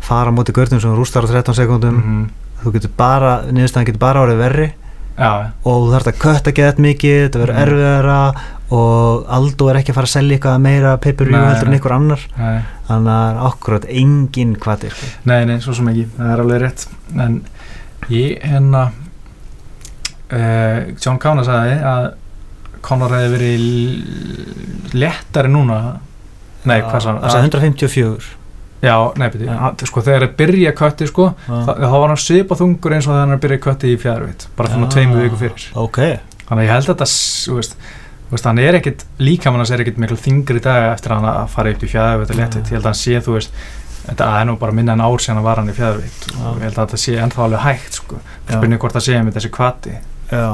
[0.00, 2.28] Fara á móti görnum sem rústar á 13 sekundum mm
[2.60, 4.64] þú getur bara, niðurstaðan getur bara orðið verri.
[5.16, 5.30] Já,
[5.64, 7.62] og þú þarf að kötta gett mikið þetta verður Mhm.
[7.62, 8.16] erfiðara
[8.70, 12.24] og Aldo er ekki að fara að selja eitthvað meira pay-per-view heldur en einhver annar.
[12.38, 15.08] Nei, þannig að það er akkurat engin kvati sko.
[15.30, 16.04] nei, nei, svo sem ekki.
[16.16, 16.84] Það er alveg rétt.
[17.26, 17.40] En
[18.10, 18.84] ég hérna
[20.32, 22.10] uh, John Kána sagði að
[22.80, 25.80] Conor hefði verið l- léttari núna.
[26.68, 28.36] Nei, hvað sagði það er 154
[28.80, 31.56] Já, nei, beti, hann, sko, þegar það byrja kötti sko, Já.
[31.66, 34.70] þá, þá var hann svipa þungur eins og þegar hann byrja kötti í fjæðarvitt bara
[34.72, 34.92] svona Já.
[34.94, 35.66] tveimu viku fyrir.
[35.82, 35.98] Ok,
[36.46, 37.76] þannig að ég held að s- þú veist,
[38.30, 41.48] veist hann er ekkit, líkamann hans er ekkit miklu þingri dag eftir að hann að
[41.54, 43.52] fara upp í fjæðarvitt og léttitt, ég held að hann sé, þú veist
[44.06, 46.44] þetta er nú bara minna en ár síðan að var hann í fjæðarvitt Já.
[46.46, 49.34] og ég held að þetta sé ennþá alveg hægt sko, spurning hvort það sé með
[49.40, 49.96] þessi kvati
[50.30, 50.46] já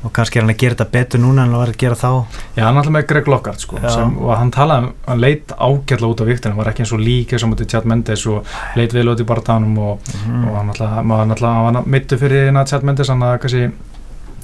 [0.00, 2.24] og kannski er hann að gera þetta betur núna en hann var að gera þá.
[2.56, 6.08] Já, hann alltaf með Greg Lockhart sko, sem, og hann talaði, um- hann leit ágætla
[6.08, 8.46] út á viktinu, hann var ekki eins og líka sem út í Chad Mendes og
[8.80, 10.48] leit vel út í barðanum og Mhm.
[10.48, 13.72] og hann alltaf, maður alltaf hann var mittu fyrir hérna Chad Mendes hann að kannski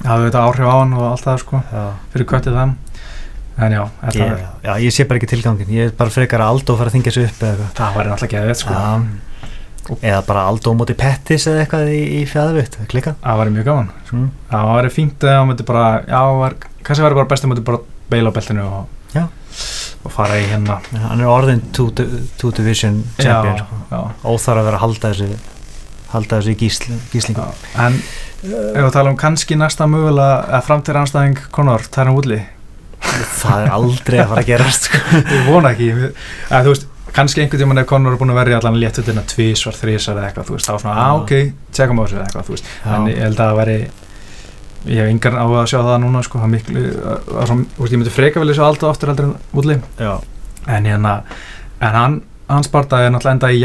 [0.05, 2.75] hafði þetta áhrif á hann og allt það sko já, fyrir köttið það
[3.57, 3.83] en já,
[4.13, 6.97] ég, já, ég sé bara ekki tilgangin ég er bara frekar að Aldo fara að
[6.97, 7.39] þingja sig upp
[7.79, 8.75] það var alltaf geðið sko.
[8.77, 9.95] Já.
[9.97, 13.69] eða bara Aldo á móti Pettis eða eitthvað í, í fjæðvikt, klika það var mjög
[13.71, 13.89] gaman.
[14.11, 14.29] Mm.
[14.51, 17.81] það var fínt að hann myndi bara já, var, kannski var bara besti myndi bara
[18.13, 19.25] beila á beltinu og,
[20.05, 20.77] og fara í hérna.
[21.07, 21.89] Hann er orðin two,
[22.37, 24.03] two division champion sko.
[24.21, 25.55] óþar að vera að halda þessu
[26.11, 27.47] halda þessu í gísl, gíslingu.
[27.83, 27.97] En
[28.43, 32.43] ef við tala um kannski næsta mögulega að framtíra anstæðing Conor, Tyron Woodley?
[33.37, 35.01] Það er aldrei að fara að gerast sko.
[35.35, 35.89] ég vona ekki.
[36.49, 40.19] Að, veist, kannski einhvern tímann ef Conor er búin að verja allan léttutina tvísvar, þrísvar
[40.19, 41.35] eða eitthvað, veist, þá er svona, að ok,
[41.77, 43.77] tjekkum á þessu eða eitthvað, en ég held að það væri
[44.87, 47.93] ég hef yngar á að sjá það núna sko, það er miklu, að, að, veist,
[47.93, 50.13] ég myndi freka vel þessu alltaf aftur heldur en útli já,
[50.77, 51.15] en hérna,
[51.81, 53.59] en hann hans bardaði er náttúrulega enda í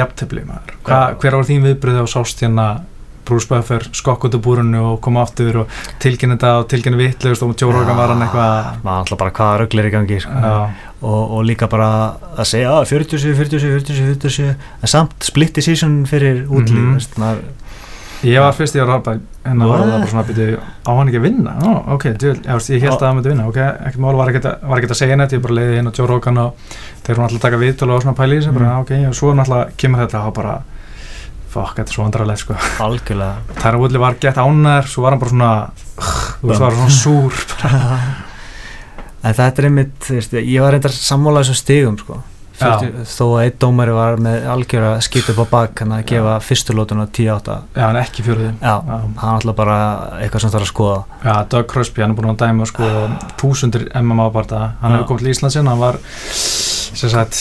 [0.83, 1.15] Já.
[1.21, 2.67] hver var þín viðbröð á sást hérna
[3.25, 5.69] Bruce Buffer skokk út úr búrunu og koma aftur og
[6.03, 8.83] tilkynna þetta og tilkynna vitlegust og Rogan var hann eitthvað.
[8.83, 10.33] Maður alltaf bara hvaða röglir í gangi sko.
[11.03, 11.89] Og, og líka bara
[12.39, 13.97] að segja "Ah, 47, 47, 47,
[14.31, 16.95] 47 en samt split decision fyrir útlið Mhm.
[16.95, 17.43] veist, maður,
[18.23, 19.01] Ég var fyrst ég var
[20.23, 21.55] að byrja á hann ekki að vinna?
[21.59, 22.37] Ó, ok, djúl,
[22.71, 24.63] ég, held að hann myndi vinna ok, ekkert mál var ekkert að,
[24.95, 26.55] að segja neitt ég bara leiði inn á Rogan og
[27.03, 28.81] þeir voru alltaf að taka viðtölu og svona pæli í bara, Mm.
[28.81, 30.63] ok, og svo náttúrulega kemur þetta og bara,
[31.53, 32.57] fuck, þetta er svo vandrarlegt sko.
[32.87, 35.53] algjörlega Tyra Woodley var gett ánæður, svo var hann bara svona
[36.41, 37.33] þú veist, það var svona súr
[39.23, 42.21] þetta er einmitt ég var reyndar sammála þessum stigum sko.
[42.61, 46.05] 40, þó að einn dómari var með algjör að skita upp á bak hann að
[46.13, 48.75] gefa fyrstu lótuna 10-8 Já, hann er ekki fjóruðin Já,
[49.23, 49.79] hann ætla bara
[50.19, 50.99] eitthvað sem það er að skoða.
[51.23, 52.91] Já, Doug Crosby, hann er búin að dæma sko
[53.41, 54.99] þúsundir MMA barða hann Já.
[54.99, 56.01] hefur komið til Íslandsinn, hann var
[56.93, 57.39] sem sagt,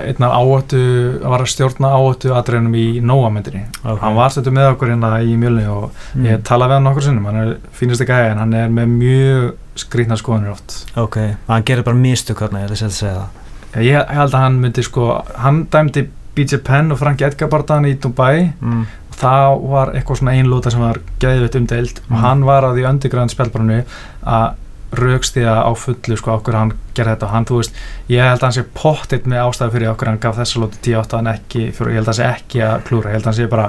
[0.00, 0.80] einn af áhættu
[1.20, 4.00] var að stjórna áhættu aðreinum í Nóa-myndinni, okay.
[4.00, 6.26] hann var stættu með okkur hérna í mjölni og mm.
[6.30, 9.46] ég talaði við hann okkur sinnum, hann er fínasti gæði en hann er með mjög
[9.84, 10.78] skrýtna skoðanir oft.
[11.00, 13.43] Ok, hann gerir bara mistök hérna, ég ætla að segja það
[13.80, 15.08] ég, ég held að hann myndi sko
[15.42, 18.52] hann dæmdi BJ Penn og Frank Edgar barðan í Dubai.
[18.60, 18.84] Mm.
[19.10, 22.12] og það var eitthvað svona einlúta sem var geðvitt umdeild Mm.
[22.16, 23.84] og hann var að því underground spjálbarnu
[24.26, 24.54] að
[24.94, 28.44] raukstiða á fullu sko okkur hann gerði þetta og hann, þú veist, ég held að
[28.46, 31.90] hann sé pottitt með ástæðu fyrir okkur hann gaf þessa lóti 10-8 en ekki, fyrir,
[31.94, 33.66] ég held að hann sé ekki að klúra ég held að hann sé bara,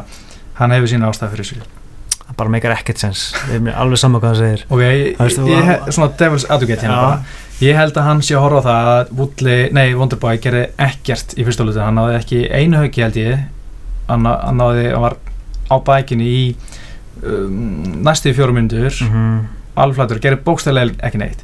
[0.60, 1.64] hann hefur sína ástæðu fyrir sig.
[2.26, 3.24] Það bara meikar ekkert sens.
[3.54, 4.66] Er alveg saman hvað það segir.
[4.70, 7.20] Ok, ég, ég, ég, svona devil's advocate hérna bara
[7.64, 11.36] ég held að hann sé að horfa á það að Woodley, nei, Wonderboy gerði ekkert
[11.38, 13.46] í fyrsta lóti, hann náði ekki einu höggi held ég.
[14.10, 15.18] Hann, hann náði, hann var
[15.72, 16.44] á bækinni í
[17.24, 19.42] um, næstu fjórum myndur mm -hmm.
[19.82, 21.44] alflætur, gerir bókstæðilega ekki neitt.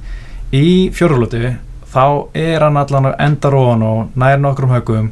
[0.52, 1.56] Í fjórulótu
[1.92, 5.12] þá er hann allan að enda róan og nær nokkrum högum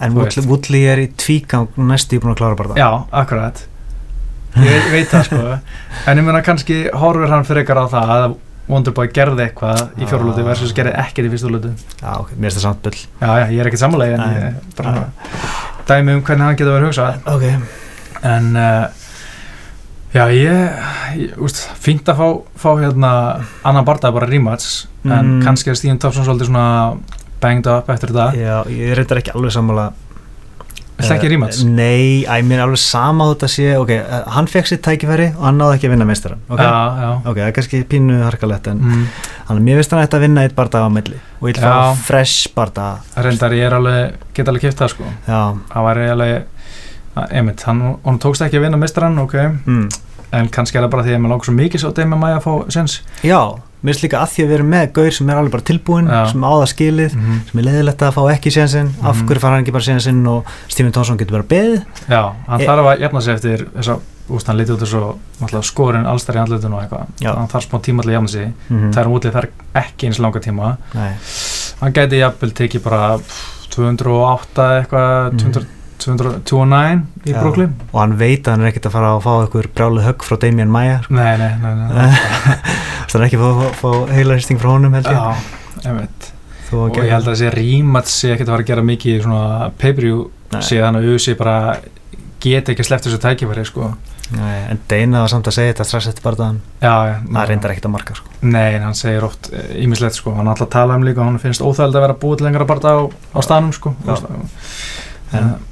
[0.00, 0.14] En.
[0.14, 2.80] Woodley, Woodley er í tvígang næstu búin að klára bara það.
[2.80, 2.88] Já,
[3.22, 3.62] akkurat.
[4.64, 5.38] Ég veit, það sko.
[6.10, 8.34] En ég meina kannski horfir hann fyrir ykkar á það að
[8.68, 10.48] Wonderboy gerði eitthvað í fjórulótu Ah.
[10.48, 12.98] versus gerði ekkert í fyrstu lótu Já, ok, mér finnst það samt bull.
[13.20, 15.06] Já, já, ég er ekkert sammálega en ég bara
[15.86, 17.18] dæmi um hvernig hann getur verið hugsað.
[17.26, 17.44] Ok.
[18.24, 18.86] En uh,
[20.14, 20.78] já, ég,
[21.18, 23.10] ég úst, fínt að fá, fá hérna
[23.64, 25.42] annan barndað bara rematch en Mm.
[25.44, 26.96] kannski er Stíðan Thompson svolítið svona
[27.40, 28.32] banged up eftir þetta.
[28.32, 29.52] Já, ég reyndar ekki alveg
[30.94, 31.64] sammála Viltu ekki Eh, rematch?
[31.66, 35.44] Nei, mér er alveg sama þótt að sé Ok, eh, hann fekk sitt tækifæri og
[35.48, 36.70] hann náði ekki að vinna meistaran Ok, Já,
[37.02, 37.10] já.
[37.24, 39.04] Ok, það er kannski pínu harkalett en mm.
[39.50, 42.48] Að mér finnst hann að vinna eitt bardag á milli og ég vil fá fresh
[42.54, 45.04] bardag Reyndar ég er alveg, get alveg kipt það sko.
[45.28, 45.40] Já,
[45.74, 46.50] Það væri alveg
[47.30, 49.34] einmitt, hann, hann tókst ekki að vinna meistarann, ok.
[49.66, 49.88] Mm.
[50.34, 52.44] En kannski er það bara því að maður langar svo mikið svo Demi Maia að
[52.48, 53.40] fá sens Já
[53.84, 56.06] mér finnst líka að því að við erum með gaur sem er alveg bara tilbúin
[56.08, 56.20] Já.
[56.30, 57.40] sem á það skilið -hmm.
[57.50, 58.88] sem er leiðilegt að fá ekki sénsinn.
[59.04, 59.26] Af Mhm.
[59.28, 61.82] hverju fara hann ekki bara sénsinn og Stephen Thompson getur bara beðið?
[62.08, 63.98] Já, hann E- þarf að jafna sig eftir þess að,
[64.30, 67.36] úst, hann lítið út þessu skorinn allstæri andlutun og eitthvað.
[67.36, 68.52] Hann þarf smá tíma til að jafna sig.
[68.70, 70.76] Mm það er útlið þar ekki eins langa tíma.
[70.94, 71.12] Nei,
[71.80, 75.38] hann gæti jafnvel tekið bara pff, 208 eitthvað Mhm.
[75.52, 75.66] 200
[76.04, 77.38] 209 í Já.
[77.40, 80.26] Brooklyn og hann veit að hann er ekkert að fara að fá einhver brjálu högg
[80.26, 81.16] frá Damien Maia sko.
[81.16, 82.62] Nei, nei, nei, nei, nei.
[83.10, 85.18] það er ekki að fá, fá, fá heila hristing frá honum held ég
[85.84, 85.92] Já,
[86.74, 90.24] og ég held að þessi rímat sé ekkert að fara að gera mikið svona pay-per-view
[90.64, 91.58] síðan að USA bara
[92.44, 93.92] get ekki sleppt þessu tækifæri sko.
[94.34, 98.16] En Deina var samt að segja þetta strax eftir barðan það reyndar ekkert að marka
[98.18, 98.32] sko.
[98.48, 102.06] Nei, hann segir oft ímislegt sko, hann alltaf tala um líka hann finnst óþægild að
[102.06, 103.02] vera búið lengra barða á,
[103.36, 103.74] á staðnum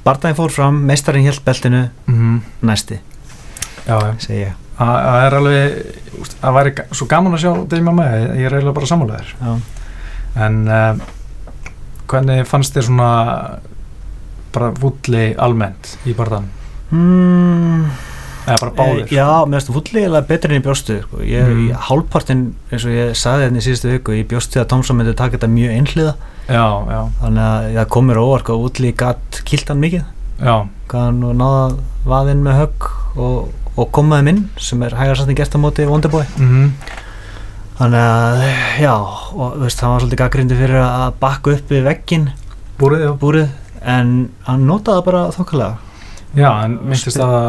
[0.05, 2.99] barðan fór fram, meistarinn helt beltinu mm, næsti,
[3.87, 4.13] Já, já.
[4.19, 4.53] segi ég.
[4.77, 5.73] Það er alveg,
[6.41, 9.33] það væri svo gaman að sjá Demi með, ég er eiginlega bara sammálaður
[10.43, 11.03] en uh,
[12.09, 13.09] hvernig fannst þér svona
[14.53, 16.47] bara vulli almennt í barðan,
[16.93, 17.85] mm,
[18.47, 19.05] eða bara báðir?
[19.07, 21.21] Eh, Já, mér finnst fullilega betur enn í bjóstu sko.
[21.25, 21.61] ég, Mm.
[21.69, 21.77] mm.
[21.89, 25.37] hálfpartin, eins og ég sagði þetta í síðustu viku, ég bjóstu að Tomson myndi taka
[25.37, 26.15] þetta mjög einhliða,
[26.47, 30.05] já, já, þannig að það komur óvart og útli gatt kiltan mikið.
[30.93, 31.63] Hann nú náða
[32.05, 36.25] vaðinn með högg og, og komaði minn sem er hægarsattin gert á móti Wonderboy.
[36.37, 36.73] Mhm.
[37.73, 38.43] Þannig að,
[38.83, 42.27] já og veist, hann var svolítið gaggrindi fyrir að bakka upp við veggin
[42.77, 43.47] búrið, búrið
[43.81, 44.11] en
[44.45, 45.77] hann notaði það bara þokkalega.
[46.37, 47.39] Já, en myndist að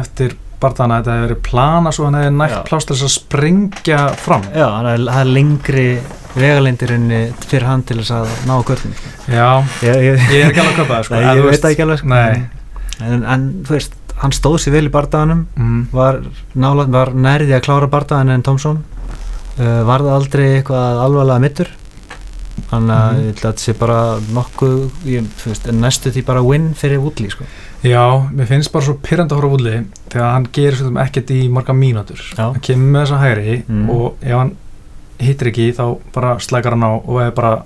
[0.00, 2.62] eftir barðana þetta hefði verið plana svo hann hefði nægt Já.
[2.68, 4.46] plást til þess að springja fram.
[4.54, 5.86] Já, að það er lengri
[6.38, 8.98] vegalindirinni fyrir hann til þess að ná göttin
[9.30, 9.48] Já,
[9.86, 11.22] ég, ég, ég er ekki alveg að köpa það sko.
[11.24, 12.20] Ég veit það ekki alveg sko.
[13.08, 16.22] En, en þú veist, hann stóð sér vel í bardaganum mm, var,
[16.94, 21.70] var nærði að klára bardagan en Tomson uh, varði aldrei eitthvað alvarlega mittur
[22.70, 23.22] þannig að Mhm.
[23.24, 23.98] ég ætla að þetta sé bara
[24.34, 25.24] nokkuð ég,
[25.68, 27.44] en næstu því bara win fyrir Woodley sko.
[27.84, 31.48] Já, mér finnst bara svo pyrrandi að horfa Vúli þegar hann gerir svo ekkert í
[31.50, 33.90] marga mínútur hann kemur með þessa hægri Mm.
[33.90, 34.52] og ef hann
[35.20, 37.62] hittir ekki þá bara slækar hann á og er bara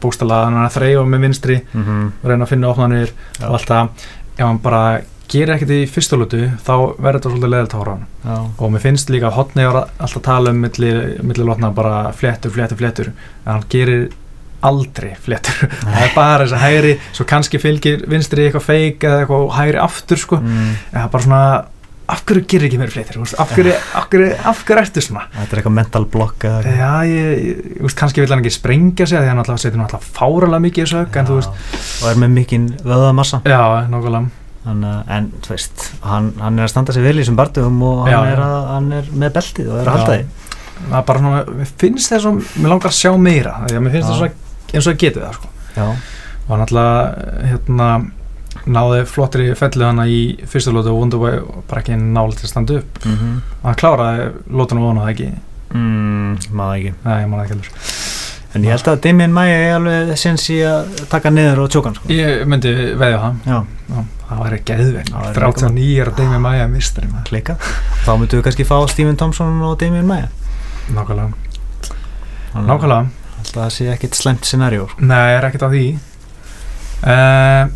[0.00, 2.12] bókstala hann er að þreyja með vinstri mm -hmm.
[2.24, 3.46] reyna að finna opnanir Já.
[3.48, 3.88] og allt það
[4.38, 8.06] ef hann bara gerir ekkert í fyrstulötu þá verður þetta svolítið leðilt á hann.
[8.24, 10.92] Já, og mér finnst líka að hotni var alltaf tala um milli,
[11.26, 13.12] milli lotna bara fléttur, fléttur, fléttur.
[13.44, 14.08] En hann gerir
[14.66, 15.68] aldrei fléttur.
[15.82, 19.84] Það er bara þess að hægri svo kannski fylgir vinstri eitthvað feik eða eitthvað hægri
[19.84, 20.40] aftur sko.
[20.44, 21.44] Mm, eða bara svona
[22.10, 22.78] af hverju gerir ekki
[23.14, 25.22] þú veist, af hverju, af hverju, af hverju ertu svona?
[25.34, 26.74] Þetta er eitthvað mental block eða.
[26.74, 30.16] Já, ég, ég, veist, kannski vil hann ekki sprengja sig, því hann alltaf setur náttúrulega
[30.18, 31.48] fáralega mikið í en Já,
[32.02, 33.62] og er með mikinn vöðamassa já,
[33.92, 34.26] nokkulega,
[34.66, 38.12] en þú veist, hann, hann er að standa sig vel í þessum barndugum og hann,
[38.12, 40.54] Já, er að, hann er með beltið og er að halda því.
[40.80, 43.84] Það er bara svona, mér finnst þess að, mér langar að sjá meira, því að
[43.86, 44.12] mér finnst Já.
[44.12, 45.52] þess að, eins og það getið það, sko.
[45.76, 45.86] Já,
[46.44, 47.90] og hann alltaf hérna
[48.70, 50.20] náði flottir í fellið hana í
[50.50, 53.04] fyrstu lótu og Wonderboy og bara ekki nála til að standa upp.
[53.04, 53.40] Mm -hmm.
[53.62, 55.32] hann kláraði lótunum vona það ekki.
[55.72, 56.94] Mm, maður ekki.
[57.04, 58.09] Nei, það ekki
[58.54, 61.90] En ég held að Damien Maia er alveg sinns í að taka niður og tjóka
[61.90, 62.08] hann sko.
[62.10, 63.58] ég myndi veðja það Já,
[63.90, 65.12] Já, það geðveikt.
[65.12, 66.66] Það væri 39 er að Demi Maia
[67.28, 67.56] klika.
[68.06, 70.28] Þá myndum við kannski fá Stephen Thompson og Damien Maia
[70.90, 71.30] nákvæmlega.
[72.54, 73.06] Að nákvæmlega.
[73.54, 75.06] Það sé ekkit slæmt scenarió sko.
[75.06, 75.84] nei, er ekkert á því.
[77.00, 77.70] Uh,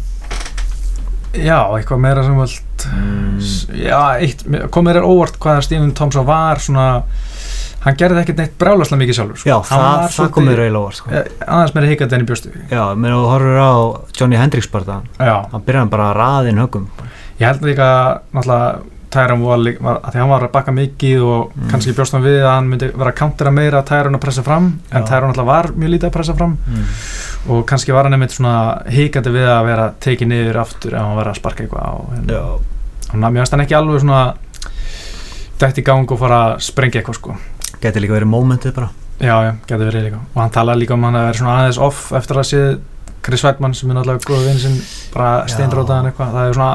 [1.39, 3.39] já, eitthvað meira sem völd Mm.
[3.81, 7.03] já, eitt, kom er óvart hvað Stephen Thompson var svona
[7.85, 9.51] hann gerði ekkert neitt brjálaslega mikið sjálfur sko.
[9.51, 11.11] Já, það, það komið reyla óvart sko.
[11.12, 13.73] Eh, aðeins meira hikandi enn í bjóstu Já, menn þú horfur á
[14.18, 14.87] Johnny Hendricks bara
[15.53, 16.88] hann byrjaði bara að raðin högum
[17.40, 17.88] ég held líka
[18.33, 18.90] náttúrulega
[19.62, 21.68] líka- var, að því hann var að bakka mikið og Mm.
[21.70, 24.42] kannski bjóst hann við að hann myndi vera að countera meira að Tyron að pressa
[24.42, 25.07] fram en Já.
[25.09, 26.85] Tyron náttúrulega var mjög lítið að pressa fram mm.
[27.51, 31.16] og kannski var hann einmitt svona hikandi við að vera tekið niður aftur ef hann
[31.16, 31.94] var að sparka eitthvað á
[32.33, 32.42] Já,
[33.12, 33.25] hann
[35.61, 37.37] dætt í gang og fara að sprengja eitthvað sko
[37.85, 38.88] geti líka verið momentið bara.
[39.23, 40.18] Já, já, getur verið líka.
[40.35, 42.62] Og hann talaði líka um hann að vera svona aðeins off eftir að sé
[43.25, 44.81] Chris Weidmann sem er náttúrulega góð vinn sinn
[45.14, 46.35] bara steinrótaðan eitthvað.
[46.35, 46.73] Það er svona,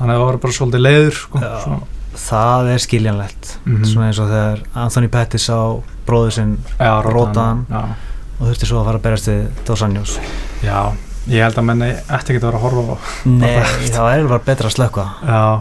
[0.00, 1.80] hann hefur verið bara svolítið leiður sko,
[2.20, 3.50] Það er skiljanlegt.
[3.64, 3.84] Mhm.
[3.86, 7.60] Svona eins og þegar Anthony Pettis á bróður sinn Rótaðan.
[7.70, 10.18] og þurfti svo að fara að berast við Dos Anjos.
[10.64, 10.90] Já,
[11.28, 12.98] ég held að menni ætti ekki að vera að horfa á
[13.30, 13.62] Nei,
[13.94, 15.60] það er bara betra að slökka já,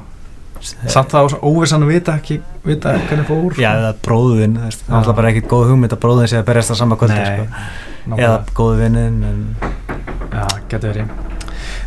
[0.62, 4.98] samt það á óvissan að vita ekki, vita hvernig fór Já, eða bróðin, það er
[5.00, 7.66] alltaf bara ekkit góð hugmynd að bróðin sé að berjast það sama kvöldi sko.
[8.20, 9.44] eða góð vinnin en...
[10.34, 11.14] já, getur verið.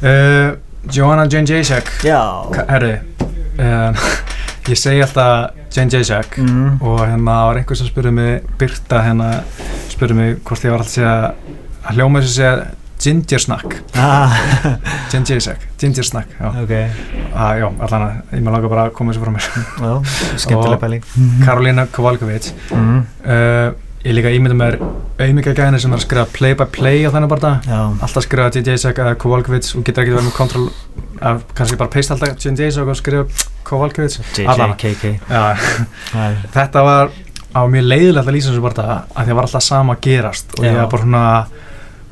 [0.02, 0.48] Uh,
[0.92, 1.90] Joanna Jane Jacek.
[2.02, 2.94] Herri
[3.60, 4.06] uh,
[4.70, 6.78] ég segi alltaf Jane Jacek mm.
[6.80, 9.34] og hérna var einhver sem spurði mig Birta hérna
[9.92, 14.34] spurði mig hvort ég var alltaf að að hljóma þess að segja ginger snack ah,
[15.12, 16.74] ginger snack, ginger snack já, Ok,
[17.34, 19.48] ah, já allan að ég maður langar bara að koma þessu frá mér.
[19.82, 19.94] Já,
[20.44, 21.08] skemmtileg Og- pæling.
[21.44, 23.00] Karolina Kovalkovic mm.
[23.26, 24.78] uh, ég líka ímynda mér
[25.22, 28.50] auðmika gæðina sem er að skrifa play by play á þennan bara Já, alltaf skrifa
[28.54, 28.78] J.J.
[28.86, 30.68] Sack eða Kovalkovic og getur ekki verið með kontrol
[31.22, 32.70] að kannski bara peist alltaf J.J.
[32.78, 34.74] Sack og skrifa Allan.
[34.76, 37.12] JJKK Það þetta var
[37.52, 40.64] á mjög leiðilegt að lýsa þessu bara að því að var alltaf sama gerast og
[40.66, 40.80] ég Já.
[40.80, 41.24] var bara svona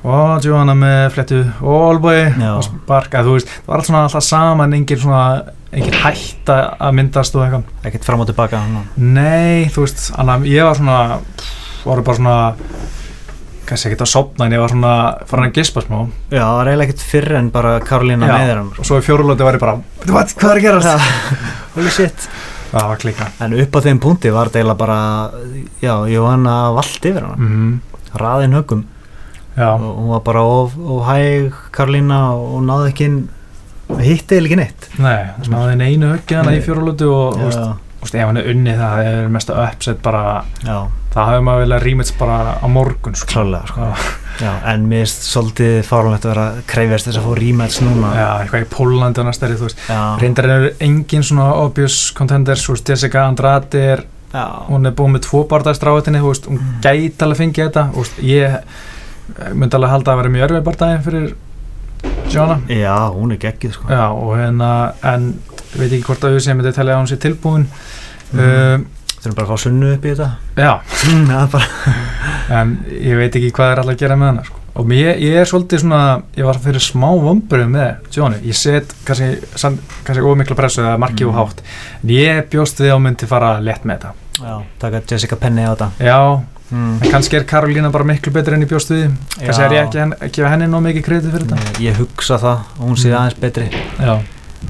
[0.04, 2.18] ó, Johanna með flettu, ó, Olboi
[2.50, 5.24] og sparka, þú veist, það var alltaf, svona alltaf sama en engin svona,
[5.72, 7.66] engin hætta að myndast og eitthvað.
[7.90, 8.80] Ekkert fram og tilbaka ná.
[8.96, 10.98] nei, þú veist, annað, ég var svona
[11.84, 12.38] voru bara svona
[13.70, 14.94] kannski ekkert að sopna en ég var svona
[15.30, 15.98] farin að gispa smá.
[16.32, 18.72] Já, það er eiginlega ekkert fyrr en bara meðir hann.
[18.74, 19.76] og svo í fjórulóti var ég bara
[20.10, 21.12] what, hvað er að gerast?
[21.76, 22.26] Holy shit.
[22.70, 24.98] Það var klika En upp á þeim punkti var þetta eiginlega bara
[25.82, 27.72] Já, Jóhanna vald yfir hann mm
[28.20, 28.84] Raðin högum
[29.58, 33.20] og hún var bara of, of hæg Karolína og náði ekki inn
[34.00, 36.64] hitti eða ekki neitt nei, það náði henni einu höggi hana í Nei.
[36.68, 37.40] fjórulóti og,
[38.00, 40.20] Þú veist, ef hann er unnið það, er mesta uppsett bara,
[40.64, 40.76] já,
[41.12, 43.26] það hefur maður vilja rýmits bara á morgun, sko.
[43.28, 43.88] klálega sko.
[44.40, 48.12] Já, En mér er svolítið fárlegt að vera að krefjast þess að fá rematch núna
[48.16, 49.82] já, eitthvað í Pólandi og næstari, þú veist.
[50.22, 54.04] Reyndar eru engin svona obvious contenders, þú veist, Jessica Andrade er,
[54.70, 56.80] hún er búin með tvo barndagstráðinni, þú veist, hún Mm.
[56.80, 58.56] gæti alveg fengið þetta, þú veist, ég
[59.38, 61.34] eh, myndi alveg halda að vera mjög örfið barndaginn fyrir
[62.30, 62.60] Jóna.
[62.70, 63.88] já, hún er geggið sko.
[63.90, 64.06] Já,
[64.38, 64.70] hérna,
[65.02, 65.24] en
[65.74, 67.66] ég veit ekki hvort að auðvitað myndi telja að hún sé tilbúin.
[68.32, 68.86] Mm.
[69.20, 70.72] Þurfum bara að fá sunnu upp í þetta já,
[72.60, 74.56] en ég veit ekki hvað er alltaf að gera með hana sko.
[74.80, 75.98] og mér, ég er svolítið svona
[76.38, 81.34] ég var fyrir smá vombrið með Johnny ég set kannski, ómikla pressu eða marki Mm.
[81.34, 81.60] og hátt
[82.04, 85.74] en ég bjóst við á myndi fara létt með þetta Já, taka Jessica Penny á
[85.74, 86.18] þetta já,
[86.70, 87.02] mm.
[87.02, 90.00] en kannski er Karolína bara miklu betur enn ég bjóst við kannski er ég ekki
[90.04, 91.70] að gefa henni nóg mikið kredið fyrir þetta.
[91.78, 93.16] Ég, ég hugsa það og hún sé Mm.
[93.20, 93.70] aðeins betri.
[93.98, 94.20] Já,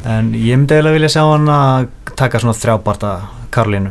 [0.07, 3.09] En ég myndi eiginlega vilja sjá hann að taka svona þrjábarta
[3.51, 3.91] Karolínu.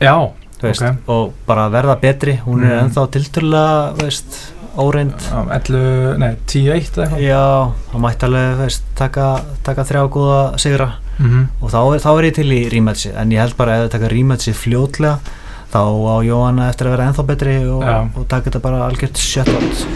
[0.00, 0.14] Já,
[0.60, 0.96] þú veist, Ok.
[1.08, 2.40] og bara verða betri.
[2.44, 2.90] Hún er Mm.
[2.90, 5.14] ennþá tilturlega veist, óreind.
[5.32, 7.22] Á 11, nei, 10-1 eða eitthvað.
[7.22, 10.92] Já, hann mætti alveg veist, taka, taka þrjá góða sigra.
[11.18, 11.46] Mhm.
[11.62, 13.90] og þá, er- þá er ég til í rematchi en ég held bara að ef
[13.90, 15.18] það taka rematchi fljótlega
[15.76, 19.86] þá á Jóhanna eftir að vera ennþá betri og, og taka þetta bara algjört shutout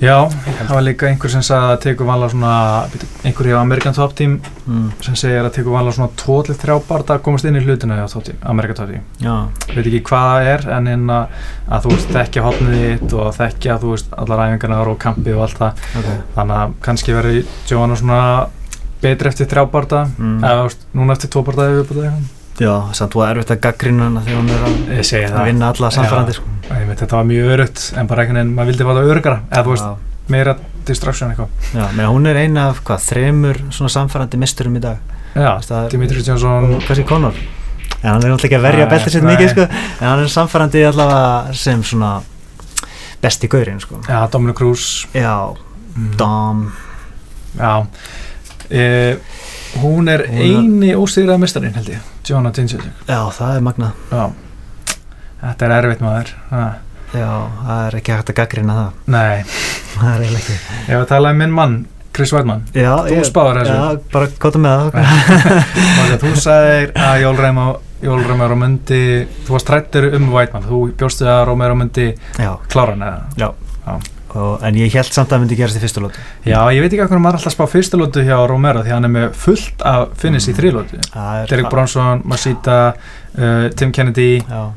[0.00, 2.52] Já, það var líka einhver sem sagði að tekur vanlega svona,
[3.28, 4.86] einhver hjá American Top Team mm.
[5.04, 8.24] sem segir að tekur vanlega svona 2-3 barða að komast inn í hlutina hjá Top
[8.24, 9.04] Team, American Top Team.
[9.20, 9.34] já,
[9.74, 11.36] Veit ekki hvað það er en inn að,
[11.68, 15.44] að þú veist þekkja hotnið þitt og þekkja þú veist allar æfingarnar og kampið og
[15.50, 15.84] allt það.
[16.00, 16.10] ok
[16.40, 17.44] Þannig að kannski verði
[17.74, 18.22] Johanna svona
[19.04, 20.40] betri eftir þrjá barða, Mm.
[20.48, 22.36] eða núna eftir tvo barða ef við búið eitthvað.
[22.60, 26.36] Já, samt er erfitt að gaggrina hana þegar hún er að, að vinna alla samfærandi
[26.38, 26.56] sko.
[26.70, 30.10] Þetta var mjög örutt en bara einhvern veginn, maður vildi það örugara eða þú veist,
[30.30, 30.56] meira
[30.86, 31.70] distraction eitthvað.
[31.74, 35.16] já, menn hún er eina af hvað, þremur svona samfærandi misturum í dag?
[35.34, 35.50] Já,
[35.90, 37.36] Dimitri Johnson og kannski Conor
[38.00, 39.32] en hann er náttúrulega ekki að verja beltið sitt nei.
[39.34, 39.66] mikið sko,
[40.00, 42.12] en hann er samfærandi allavega sem svona
[43.20, 44.00] besti gaurinn sko.
[44.08, 45.06] Já, Dominic Cruz.
[45.12, 45.52] Já,
[46.16, 46.70] Dom.
[47.58, 47.86] Já.
[48.70, 49.18] E,
[49.80, 53.92] Hún er Hún eini óstýrað mestarinn held ég Johanna Tinsic já, það er magnað.
[54.10, 54.24] Já.
[55.40, 56.32] Þetta er erfitt maður.
[56.50, 56.64] Ha.
[57.16, 57.28] já,
[57.64, 58.90] það er ekki hægt að gaggrina það.
[59.14, 59.44] Nei,
[59.94, 60.58] það er eiginlega ekki.
[60.90, 61.78] Ég var að tala um minn mann
[62.10, 63.74] Chris Weidmann já, Þú spáðir þessu.
[63.78, 64.90] já, bara kóta með það.
[66.02, 69.00] Og þú sagðir að Jól Reymar Jól Reymar myndi
[69.46, 72.06] þú varst trættur um Weidmann þú bjóstu að Romero myndi
[72.40, 73.20] já, klára hann eða?
[73.40, 73.50] Já.
[73.86, 73.94] Já.
[74.30, 76.92] Og, en ég held samt að það myndi gerast í fyrstu lótu Já, ég veit
[76.92, 79.82] ekki hvað maður alltaf að spá fyrstu lótu hjá Romero því hann er með fullt
[79.90, 81.00] af finnis í Mm.
[81.10, 81.70] Það er Derek.
[81.72, 84.68] Bronson, Masita uh, Tim Kennedy uh,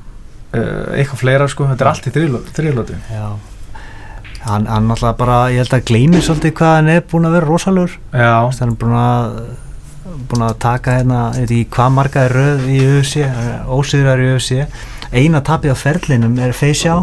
[0.97, 2.14] eitthvað fleira sko, þetta er allt í
[2.58, 3.28] þrýlótu já.
[4.43, 7.49] Hann, hann alltaf bara, ég held að gleymi svolítið hvað hann er búin að vera
[7.51, 7.93] rosalur
[8.64, 9.38] hann er búin að
[10.30, 13.22] búin að taka hérna, veit ekki hvað marga er röð í UFC,
[13.72, 14.66] ósýðrar í UFC
[15.14, 16.97] eina tapið á ferlinum er Feysjá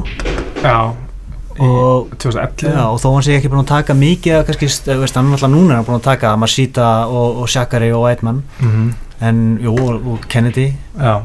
[0.64, 0.76] já.
[0.90, 1.09] Í
[1.58, 5.14] Og- 2011 Já, og þó hann sé ekki búin að taka mikið kannski, st- veist,
[5.18, 8.90] hann er alltaf núna er búin að taka Masita og, og Shakari og Whiteman mm
[9.20, 10.70] en, jú, og, Kennedy.
[10.96, 11.18] Já,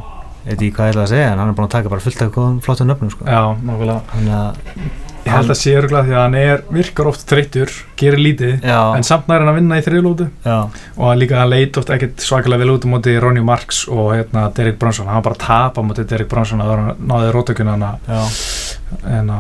[0.43, 2.01] ég veit ekki hvað ég ætla að segja, en hann er búin að taka bara
[2.03, 3.23] fullt af góðum flottum nöfnum, sko.
[3.23, 4.01] Já, nákvæmlega.
[4.36, 4.57] Að,
[5.26, 8.78] Ég held að sé örgulega því að hann er virkar oft þreyttur, gerir lítið já,
[8.93, 10.28] en samt nær hann að vinna í þriðlótu
[11.01, 14.53] og líka hann leit oft ekkert svakalega vel út á móti Ronny Marks og hérna
[14.53, 17.73] Derek Bronson hann var bara að tapa á móti Derek Bronson að hann náði rótökuna
[17.73, 18.21] hann já
[19.03, 19.39] en á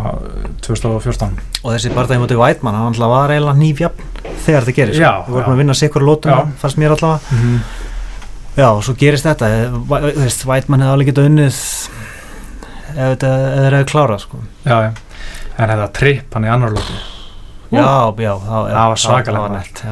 [0.65, 4.03] 2014 og þessi barndagi mútið Whiteman, hann alltaf var eiginlega nýfjafn
[4.45, 7.19] þegar þetta gerist, við vorum að vinna sikkur lótum, fannst mér allavega.
[7.31, 7.59] Mm -hmm.
[8.55, 9.47] Já, og svo gerist þetta.
[10.15, 11.55] Veist, Whiteman hefði alveg getað unnið
[12.95, 14.37] ef þeir hefði klárað sko.
[14.65, 14.91] Já, já.
[15.57, 16.95] En þetta tripp hann í annar lótu
[17.71, 19.83] Já, já, það, Það var svakalegt,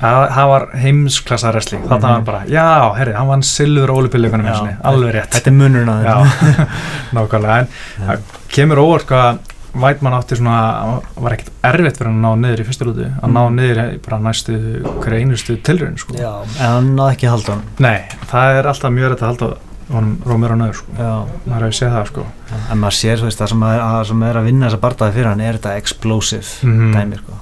[0.00, 2.14] það það var heimsklassa wrestling þarna Mhm.
[2.14, 4.52] var bara, já, herri, hann vann silfur ólupillökunum Já.
[4.52, 6.66] eins og alveg rétt Þetta er munurinn að þetta
[7.16, 7.68] nákvæmlega en
[8.08, 9.38] það kemur óvart hvað
[9.70, 13.42] Vætmann átti svona, var ekkert erfitt fyrir að ná niður í fyrstu lútu að ná
[13.46, 13.54] Mm.
[13.60, 16.14] niður bara næstu hverja einustu tilraun sko.
[16.18, 18.00] Já, en hann náði ekki að halda hann Nei,
[18.32, 19.50] það er alltaf mjög rétt að halda
[19.90, 20.92] Rómur á nöður sko.
[21.50, 22.24] Maður hefur séð það sko.
[22.70, 25.28] en maður sér, veist, það sem er, að, sem er að vinna þessa bardaði fyrir
[25.30, 26.92] hann er þetta explosive Mhm.
[26.94, 27.32] dæmi, sko.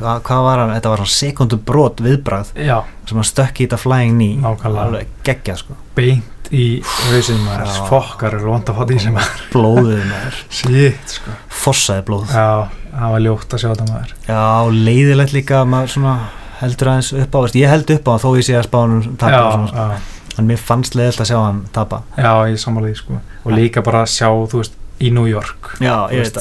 [0.00, 3.66] Hva, Hvað var hann, þetta var svona sekundu brot viðbragð Já, sem hann stökk í
[3.66, 5.06] þetta flying knee.
[5.24, 5.74] Geggja, sko.
[5.94, 11.08] Beint í hausinn maður, fokkar er vant að fá því sem maður, Blóðið maður, shit
[11.18, 11.30] sko.
[11.48, 12.26] fossaði blóð.
[12.32, 14.14] Já, það var ljótt að sjá þetta maður.
[14.26, 16.14] Já, leiðilegt líka að maður svona
[16.60, 19.42] heldur aðeins upp á, ég held upp á hann þó ég sé að spánum Já,
[19.44, 20.19] og svona, sko.
[20.40, 22.02] En mér fannst leiðilegt að sjá hann tapa.
[22.16, 23.20] Já, ég því sko.
[23.44, 25.74] og líka bara að sjá, þú veist, í New York.
[25.80, 26.40] Já, veist,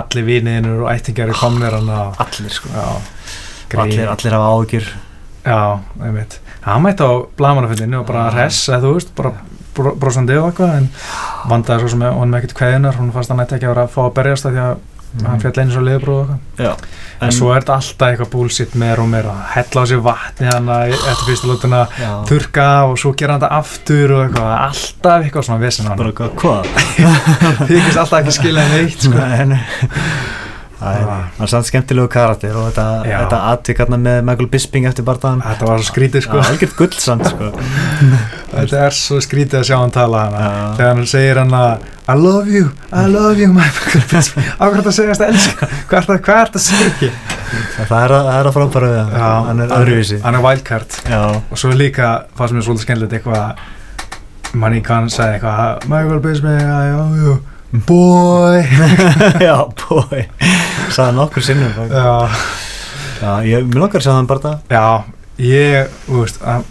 [0.00, 2.72] allir viniðinur og ættingar er komnir hann að allir sko.
[2.74, 2.86] Já,
[3.82, 4.88] allir, allir hafa ágjur
[5.46, 6.40] Já, einmitt.
[6.66, 8.32] Hann mætti á blamanafillinu og bara Já.
[8.34, 9.30] hress eða þú veist, bara
[9.76, 10.88] bro- brosandi og eitthvað en
[11.46, 13.92] vandaði svo sem hann með ekkert kveðinar hún fannst hann ætti ekki að vera að
[13.94, 14.76] fá að berjast það því að
[15.24, 16.86] hann fjall einu svo liðbróð og eitthvað
[17.24, 21.24] en, svo er þetta alltaf eitthvað bullshit með Romero hella á sér vatni hann eftir
[21.30, 25.62] fyrstu lútuna já, þurka og svo gera hann þetta aftur og eitthvað, alltaf eitthvað svona
[25.64, 26.02] vesen hann
[26.42, 26.72] hvað?
[27.70, 29.16] þykist alltaf ekki skilja neitt sko.
[29.16, 29.60] Nei.
[30.76, 31.20] Það Ah.
[31.38, 35.40] hann er samt skemmtilegu karakter og þetta, þetta atvik hérna með Michael Bisping eftir bardaðan
[35.40, 36.36] þetta var svo skrítið sko.
[36.36, 37.48] Já, algjört gull samt sko
[38.60, 40.42] þetta er svo skrítið að sjá hann tala hana.
[40.46, 40.66] Já.
[40.80, 43.66] þegar hann segir hann að I love you, I love you my
[44.62, 47.12] ákvæmt að segja þetta elska hvað er það, er það að segja
[47.76, 49.46] Það er að, það er að frábæra við hann.
[49.46, 50.16] Hann er öðruvísi.
[50.24, 50.96] Hann er wildcard.
[51.06, 56.60] Já, og svo líka fannst mér svolítið skemmtilegt eitthvað manni hann sagði eitthvað Michael Bisping,
[56.72, 56.78] já,
[57.20, 57.34] já,
[57.86, 58.62] boy?
[59.42, 60.22] Já, bói
[60.94, 61.74] Saði nokkur sinnum.
[61.76, 62.14] Já, já,
[63.20, 64.86] já ég, mér að sjá hann barda já
[65.42, 66.64] ég, þú veist að,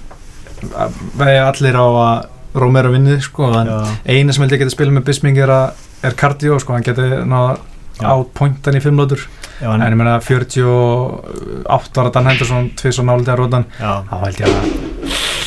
[0.73, 3.79] að vegi allir á að Romero vinni, sko, en Já,
[4.15, 7.07] eina sem held ég geti spilað með Bisping er að er kardio, sko, hann geti
[7.27, 7.57] náða
[7.99, 8.07] Já.
[8.11, 9.21] á pointan í fimm lótur
[9.61, 14.41] já, en ég meina 48 ára Dan Henderson, tvið svo nálega rótan já, þá held
[14.41, 14.85] ég að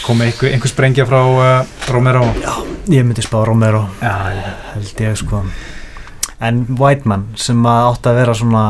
[0.09, 2.23] komi einhver, einhver sprengja frá uh, Romero.
[2.89, 3.83] Ég myndi spá Romero.
[4.01, 4.15] Já,
[4.73, 5.43] held ég sko.
[6.41, 8.63] En Whiteman sem að átti að vera svona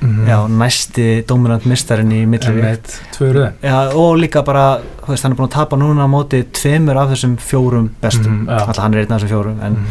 [0.00, 0.26] Mhm.
[0.28, 4.78] já, næsti dominant mistarinn í millivík Einmitt, tvö röð Já, og líka bara,
[5.08, 8.48] veist, hann er búin að tapa núna á móti tveimur af þessum fjórum bestum Mhm,
[8.48, 8.58] já.
[8.60, 9.86] alltaf hann er einn af þessum fjórum en Mhm.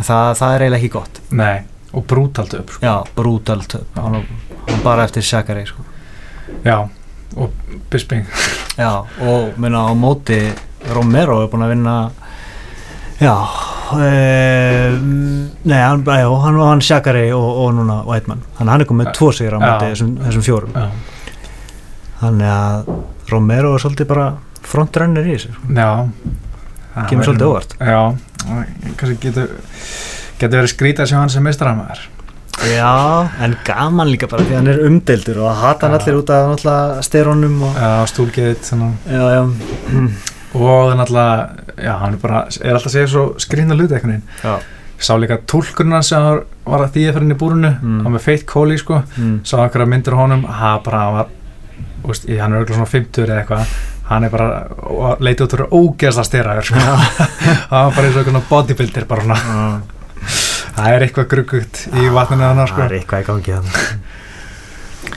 [0.00, 1.60] það, það er eiginlega ekki gott Nei,
[1.92, 2.86] og brútalt upp sko.
[2.86, 4.14] já, brútal töp hann,
[4.68, 5.82] hann bara eftir Shakari sko.
[6.64, 6.88] Já,
[7.36, 7.50] og
[7.90, 8.24] Bisping
[8.78, 10.52] já, og minna á móti
[10.94, 12.10] Romero er búin að vinna
[13.20, 13.36] já
[13.98, 14.92] e,
[15.68, 19.08] nei, hann, já, hann var hann Shakari og, og núna Whiteman hann, hann er komið
[19.08, 19.92] með tvo sigur á móti Já.
[19.92, 20.78] þessum, þessum fjórum.
[22.22, 22.92] Þannig að
[23.32, 24.26] Romero er svolítið bara
[24.62, 25.52] frontrunner í þessu.
[27.08, 27.76] Kemur svolítið óvart.
[27.80, 28.02] Já,
[29.00, 29.54] kannski getur
[30.42, 32.02] getur verið skrítið að sjá hann sem mistramæður
[32.68, 37.00] Já, en gaman líka bara því hann er umdeildur og hata hann allir út af
[37.06, 37.78] styrónum og
[38.12, 38.92] svona.
[39.08, 39.40] Já, já,
[40.54, 43.94] og það er náttúrulega, já, hann er bara er alltaf að segja svo skrýna hluti
[43.96, 44.24] einhvern veginn.
[44.44, 44.56] Já.
[45.02, 46.44] sá líka túlkurinn sem var,
[46.84, 48.02] að þýða fyrir inn í búrunu Mm.
[48.06, 49.02] og með feitt kóli, sko.
[49.18, 49.40] Mm.
[49.44, 51.26] sá einhverja myndir á honum, ha, bara var
[52.04, 53.66] úst, hann er auðvitað svona 50 eða eitthvað.
[54.12, 56.78] Hann er bara, og leiti út fyrir ógeðsla styrraður, sko.
[57.70, 59.80] Hann var bara eins og einhvern bodybuilder, bara svona.
[60.76, 62.82] Það er eitthvað gruggugt í vatninu Það sko.
[62.82, 63.70] er eitthvað í gangi hann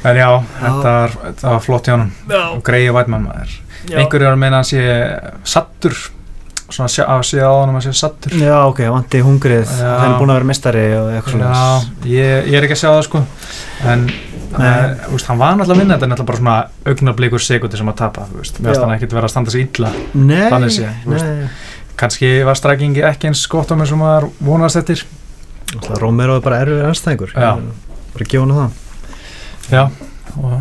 [0.05, 0.29] en já,
[0.61, 1.95] þetta var, þetta var flott hjá
[2.51, 3.55] og greiði vætmann maður.
[3.85, 4.83] Einhverju er að meina að hann sé
[5.55, 5.97] sattur
[6.65, 9.73] svona að sé á honum að sé sattur Já, ok, vanti hungrið.
[9.81, 12.81] Hann er búin að vera mistari og eitthvað svona Já, ég, ég er ekki að
[12.81, 13.21] sjá það sko.
[13.85, 14.05] En
[14.55, 14.69] Nei.
[14.71, 17.91] uh, úst, hann var náttúrulega að vinna þetta er náttúrulega bara svona augnablikur sekundi sem
[17.91, 20.73] að tapa þú veist, mér finnst hann ekkert vera að standa sig illa Nei, Þannig
[20.77, 21.59] sé, þú veist.
[21.99, 25.03] kannski var strækingi ekki eins gott á mér sem maður vonast eftir.
[25.75, 27.51] Alltaf Romero er bara erfið anstæðingur Já.
[28.15, 28.81] Bara gefa hann það
[29.72, 29.84] já,
[30.36, 30.59] og uh,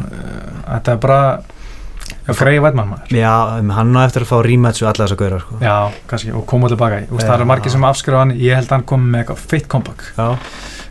[0.69, 3.17] þetta er bara já, greiði vætmann maður.
[3.19, 3.33] Já,
[3.79, 5.59] hann á eftir að fá rematch við alla þessa gauðra sko.
[5.65, 5.75] já,
[6.13, 7.09] kannski, og koma tilbaka í.
[7.09, 8.37] Þú veist, það eru margir sem afskrifa hann.
[8.41, 10.07] Ég held að hann komi með eitthvað feitt comeback.
[10.17, 10.29] Já,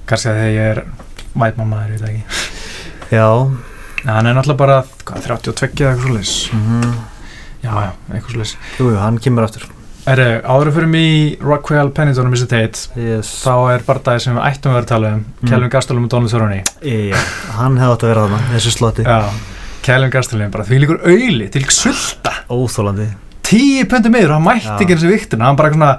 [0.09, 0.84] kannski að þegar ég er
[1.34, 2.51] vætmann maður, ég veit það ekki.
[3.14, 3.28] Já.
[4.03, 6.38] En hann er náttúrulega bara, hvað, 32 eða eitthvað svoleiðis.
[6.57, 6.93] Mm
[7.64, 9.68] já, já, eitthvað Jú, jú, hann kemur aftur
[10.03, 12.31] Erðu, áður fyrir mig í Rockwell Pennington.
[12.43, 13.29] Tate yes.
[13.45, 15.49] þá er bardagi sem við ættum að vera að tala um Mm.
[15.49, 16.61] Kelvin Gastelum og Donald Cerrone.
[16.83, 17.19] Já,
[17.57, 19.05] hann hefði átt að vera þarna, þessu slotti.
[19.83, 22.33] Kelvin Gastelum bara því líkur auðli til sulta.
[22.51, 23.09] Óþólandi
[23.43, 25.89] tíu pöndum meður og hann mætti ekki eins og viktina hann bara svona,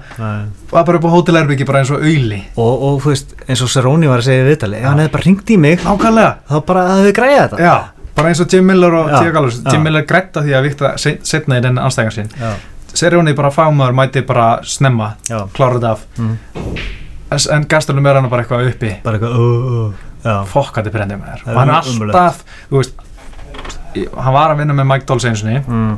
[0.71, 2.41] var bara upp á hótelherbyggi bara eins og auðli.
[2.57, 5.13] Og, og þú veist, eins og Seroni var að segja í viðtali ef hann hefði
[5.15, 7.61] bara ringt í mig Nákvæmlega, þá bara hefði við græðið þetta.
[7.69, 7.75] Já,
[8.17, 9.61] bara eins og Jim Miller og Tíu Gallus.
[9.69, 12.33] Jim Miller grætta því að vikta setna í den anstæðingar sín.
[12.41, 12.55] Já,
[12.95, 16.05] Cerrone bara fámaður mætti bara snemma klára þetta af.
[16.19, 16.35] Mm.
[17.57, 18.93] en, Gastelum er hann bara eitthvað uppi.
[19.05, 20.43] Bara eitthvað uh, uh.
[20.51, 23.05] fokkandi brendið með þér og hann er alltaf þú veist,
[23.95, 25.95] hann var að vinna með Mike Dolce eins og mm.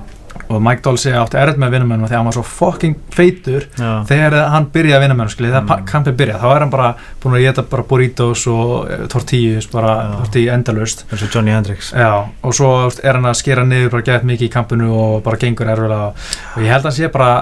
[0.48, 4.04] Og Mike Dolce átti erð með vinnumennum að hann var svo fucking feitur já.
[4.06, 5.86] þegar hann byrjaði að skilji, þegar Mm.
[5.90, 9.94] kampið byrjaði, þá er hann bara búin að geta bara burritos og eh, tortillas bara
[10.20, 12.70] tortilli endalust eins og Johnny Hendricks Já, og svo
[13.02, 16.12] er hann að skera niður bara gett mikið í kampinu og bara gengur erfilega
[16.56, 17.32] og ég held að hann sé bara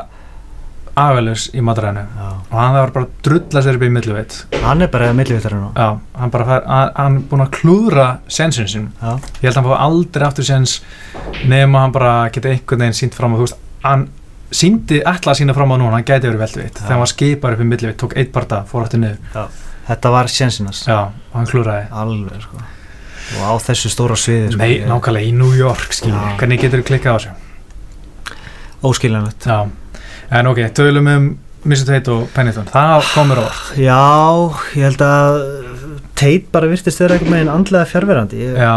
[1.00, 2.26] aðvelus í matræðinu já.
[2.50, 5.70] og hann var bara að drulla sér upp í milluveit hann er bara millivittar nú.
[5.74, 5.88] Já,
[6.20, 9.60] hann bara fær, hann, hann er búin að klúðra sensin sin já, ég held að
[9.62, 10.76] hann fá aldrei aftur sens
[11.50, 14.06] nema hann bara geta einhvern veginn sínt fram á þú veist, hann
[14.54, 16.84] síndi alltaf að sína fram á núna, hann gæti verið veldvitt Já.
[16.84, 19.48] þegar hann var skipar upp í millivitt, tók eitt parta fór aftur niður,
[19.88, 21.88] þetta var sjensinas já, og hann klúðraði.
[21.90, 22.62] Alveg sko.
[23.34, 26.36] Og á þessu stóra sviði sko, Nei, nákvæmlega í New York, skilji, Já.
[26.38, 27.34] hvernig getur þú klikkað á þessu?
[28.84, 29.46] Óskiljanlegt.
[29.48, 29.58] Já,
[30.30, 31.26] en ok, tölum um
[31.64, 31.84] Mr.
[31.88, 34.00] Tate og Pennington, það komur orð já,
[34.76, 35.38] ég held að
[36.14, 38.74] Tate bara virtist þeirra einhvern veginn andlega fjárverandi Já,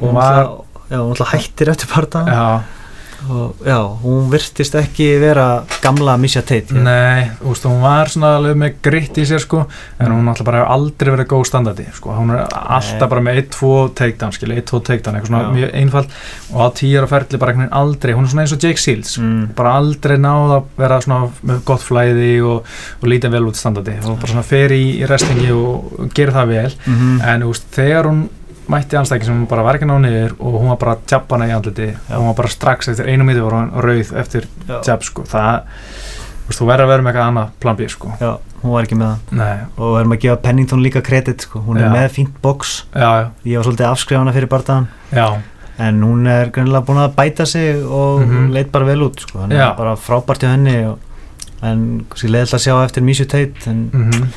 [0.00, 0.38] og hún var
[0.90, 2.46] já, hún alltaf hættir eftir parta Já,
[3.30, 5.46] og já, hún virtist ekki vera
[5.82, 9.42] gamla Misha Tate ég, nei, þú veist, hún var svona alveg með gritt í sér,
[9.44, 9.64] sko
[9.98, 13.42] en hún alltaf bara hefur aldrei verið góð standardi sko, hún er alltaf bara með
[13.44, 15.52] 1-2 takedown, skilji, 1-2 takedown, eitthvað svona Já.
[15.58, 16.16] mjög einfald
[16.52, 19.16] og á tíur og ferli bara veginn aldrei, hún er svona eins og Jake Seals
[19.20, 22.68] mm, bara aldrei náð að vera svona með gott flæði og,
[23.00, 23.96] og lítið vel út standardi.
[24.06, 26.70] Og bara svona fer í, í restingi og, gerir það vel.
[26.86, 28.22] Mm en þú veist, þegar hún
[28.68, 31.34] mætti anstæki sem hún bara var ekki ná niður og hún var bara að tjappa
[31.36, 34.46] hana í andliti og hún var bara strax eftir einu míti var hún rauð eftir
[34.82, 35.62] tjapp sko, það
[36.52, 38.10] þú verður að vera með eitthvað annað plan B sko.
[38.20, 38.32] Já,
[38.62, 39.36] hún var ekki með það.
[39.38, 41.62] Nei, og við erum að gefa Pennington líka kredit sko.
[41.64, 41.92] hún er Já.
[41.94, 42.72] með fínt box.
[42.92, 45.26] Já, já, ég var svolítið afskrifað hana fyrir bardaðan já,
[45.78, 48.50] en hún er greinilega búin að bæta sig og Mhm.
[48.52, 49.38] leit bara vel út sko.
[49.40, 50.98] hann er bara frábært hjá henni og,
[51.62, 54.28] en leiðilt að sjá eftir Misha Tate en mhm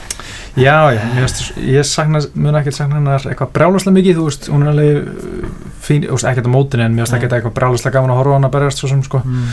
[0.56, 4.64] Já, já, veist, ég sakna, mun ekki sakna hennar eitthvað brjálaslega mikið, þú veist, hún
[4.64, 5.50] er alveg uh,
[5.84, 7.18] fín, þú veist, ekkert á mótinu en mér Nei.
[7.18, 9.50] ekkert eitthvað brjálaslega gaman að horfa á hana að berjast svo sem, sko, mm,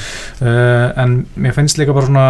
[0.46, 2.26] uh, en mér finnst líka bara svona,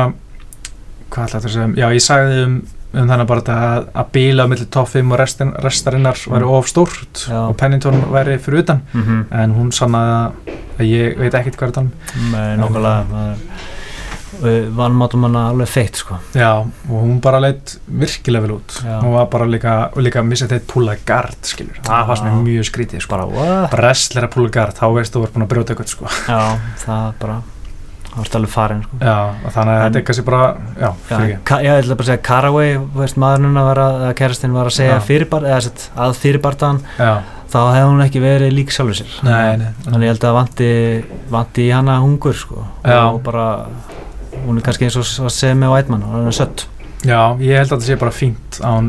[1.13, 2.63] hvað ætla þetta að segja, já, ég sagði um
[2.93, 6.57] um þannig bara að, að bíla millir top 5 og restin, restarinnar væri Mm.
[6.59, 7.49] of stórt Já.
[7.49, 9.43] og Pennington væri fyrir utan mm -hmm.
[9.43, 10.33] en hún sannaði
[10.79, 13.35] að ég veit ekkert hvað er að tala um
[14.43, 18.99] vannmátum hana alveg feitt sko Já, og hún bara leitt virkilega vel út Já.
[19.03, 22.43] hún var bara líka, líka missið þetta púlaði gard, skilur, það mér Já.
[22.49, 23.15] mjög skrítið sko.
[23.15, 23.71] bara what?
[23.73, 26.15] bara wrestler að púla gard, þá veist þú verður búin að brjóta eitthvað sko.
[26.29, 26.41] já,
[26.85, 27.37] það bara
[28.13, 29.15] það varst alveg farin sko Já,
[29.55, 30.43] þannig að þetta er kannski bara
[30.77, 34.17] já, fyrir ka, já, ég ætla bara að segja Caraway, veist, maðurinn að vera, að
[34.21, 35.05] kærastinn var að segja Já.
[35.07, 37.13] fyrirbar, eða sett, að fyrirbartaðan Já,
[37.53, 40.71] þá hefði hún ekki verið lík sjálfur sér nei, nei, þannig ég held að vanti,
[41.33, 43.47] vanti í hana hungur sko og bara
[44.47, 46.67] hún er kannski eins og að segja með Whiteman hún er sött.
[47.03, 48.89] Já, ég held að þetta sé bara fínt að hún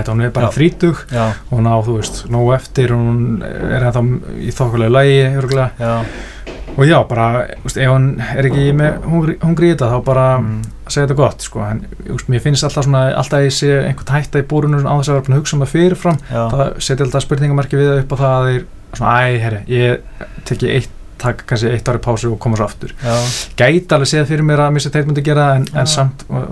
[0.00, 0.54] þetta, hún er bara Já.
[0.54, 2.94] þrítug já, hún á, þú veist, nóg eftir.
[2.96, 4.02] Hún er ennþá
[4.40, 7.26] í þokkulegu lægi örgulega, já, og já, bara
[7.66, 9.34] veist, ef hún er ekki með hungri,
[9.68, 10.54] í þetta þá bara mm,
[10.86, 11.64] segja þetta gott, sko.
[11.66, 15.12] En veist, mér finnst alltaf svona, alltaf ég sé einhvern hætta í búrinu á þess
[15.12, 16.22] að vera að hugsa um það fyrirfram
[16.54, 18.64] það setja alltaf spurningamarki við það upp á það að þeir
[18.96, 22.94] svona, æ, herri, ég teki eitt takk kannski eitt ári pásu og koma svo aftur.
[23.04, 23.16] Já,
[23.58, 24.92] gæti alveg séð fyrir mér að Mr.
[24.92, 26.46] Tate myndi gera en, en samt uh,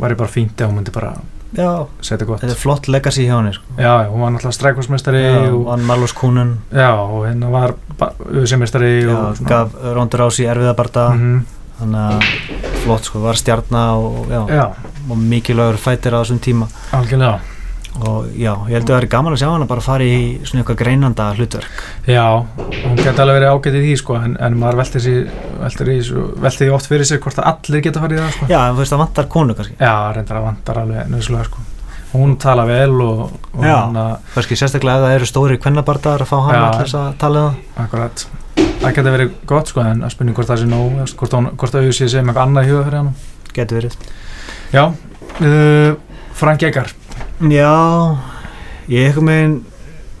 [0.00, 1.16] var ég bara fínt ef hún myndi bara
[1.56, 1.70] já.
[2.00, 2.44] þetta gott.
[2.44, 3.76] Þetta er flott legacy hjá henni sko.
[3.80, 4.58] Já, hún var náttúrulega
[5.50, 7.76] og, hann Marlos Kunin já, og hérna var
[9.10, 11.44] og gaf Rondur Ás í erfiðabarta mm
[11.76, 14.32] þannig að flott sko, var stjarnar og,
[15.10, 16.70] og mikilvægur fætir á þessum tíma.
[16.96, 17.55] Algjörlega
[18.04, 20.62] og já, ég held að það er gaman að sjá hana bara fara í svona
[20.62, 22.24] eitthvað greinanda hlutverk Já,
[22.84, 25.14] hún geti alveg verið ágætið í því sko, en, en maður velti því,
[25.62, 28.48] velti því, oft fyrir sér hvort að allir geta farið í það sko.
[28.52, 31.64] já, en þú veist það vantar konu kannski Já, reyndar að vantar alveg nöðslega sko.
[32.16, 33.22] Hún tala vel og,
[33.56, 33.74] og Já.
[33.82, 37.42] hann að, kannski sérstaklega ef það eru stóri kvennabardaðar að fá til þess að tala
[37.50, 38.26] um akkurat,
[38.56, 41.82] það geti verið gott sko, en að spurning hvort það sé nóg, veist, hvort, að
[41.82, 43.10] auðvitað sé með eitthvað annað í huga fyrir hann.
[43.56, 43.98] getur verið
[44.72, 45.90] Já, uh,
[46.36, 46.94] Frank Egar,
[47.52, 47.72] já,
[48.92, 49.58] ég eitthvað megin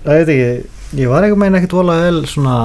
[0.04, 2.58] það veit ekki ég var eitthvað megin ekkert vola vel svona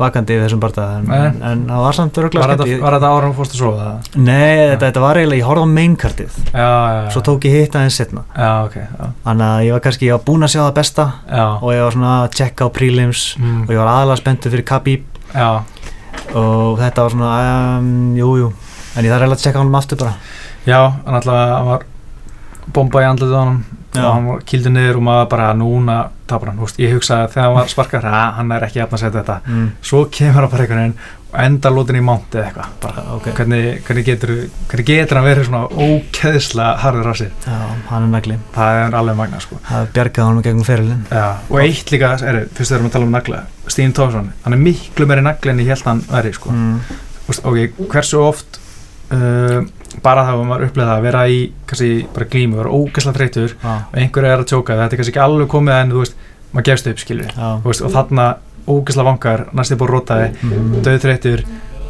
[0.00, 3.28] vakandi í þessum bardaða en, en, en það var samt örgulega þetta, var þetta ára
[3.28, 3.86] hún fórst að sofa?
[3.86, 4.14] Það?
[4.24, 6.38] nei, þetta, þetta var eiginlega, ég horfði á mainkartið.
[7.12, 10.16] Svo tók ég hitt aðeins setna Já, ok, já, þannig að ég var kannski, ég
[10.16, 13.26] var búinn að sjá það besta já, og ég var svona að checka á prelims
[13.40, 15.06] mm, og ég var aðalega spenntur fyrir Khabib.
[16.30, 17.30] Og þetta var svona,
[17.80, 18.50] um, jú, jú.
[18.94, 20.16] En ég þarf eiginlega að checka hann um aftur bara.
[20.66, 21.89] Já, hann alltaf, hann var
[22.74, 23.60] bomba í andlið á hann
[23.90, 25.96] og hann kildur niður og maður bara núna
[26.30, 29.22] tapar hann, ég hugsaði að þegar hann var sparkar hann er ekki jafn að setja
[29.22, 29.38] þetta.
[29.46, 29.64] Mm.
[29.82, 30.94] svo kemur hann bara einhvern veginn
[31.30, 32.70] og endar lótin í mánt eða eitthvað.
[32.82, 34.32] Bara, ok, hvernig, hvernig, getur,
[34.70, 37.34] hvernig getur hann verið svona ókeðslega harður á sér?
[37.46, 37.58] Já,
[37.90, 38.38] hann er nagli.
[38.56, 39.58] Það er alveg magna sko.
[39.68, 41.04] Það bjargaði hann gegnum ferilinn.
[41.10, 43.44] Já, og eitt líka, er, fyrst þegar við tala um nagla.
[43.70, 46.50] Stín Tófsson, hann er miklu meiri nagli en ég held hann væri sko.
[46.50, 46.98] mm.
[47.30, 48.58] Úst, ok, hversu oft
[49.14, 49.60] uh,
[50.04, 51.38] bara það var maður upplegað að vera í
[51.68, 55.14] kannski bara glímu, vera ógæsla þreytur já, og einhver er að tjóka, þetta er kannski
[55.14, 56.20] ekki alveg komið en þú veist,
[56.50, 57.32] maður gefst upp skilur.
[57.34, 58.28] Já, veist, og þarna
[58.70, 60.76] ógæsla vangar, næstu búið rótaði mm.
[60.86, 61.42] döð þreytur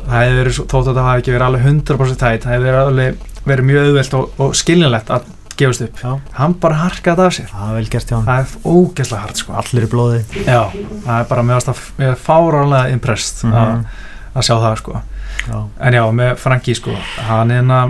[0.07, 2.81] það hefði verið, þótt að það hafi ekki verið alveg 100% tætt, það hefði verið,
[2.87, 5.29] alveg, verið mjög auðvelt og, og skiljanlegt að
[5.61, 6.01] gefast upp.
[6.01, 7.51] Já, hann bara harkaði af sér.
[7.53, 9.57] Það er vel gert hjá hann það er ógæsla hart sko.
[9.61, 10.21] Allir í blóði.
[10.47, 13.83] Já, það er bara að er fáránlega impressed mm að,
[14.31, 15.03] að sjá það sko
[15.47, 16.95] já, en já, með Franki sko.
[17.29, 17.81] Hann er hérna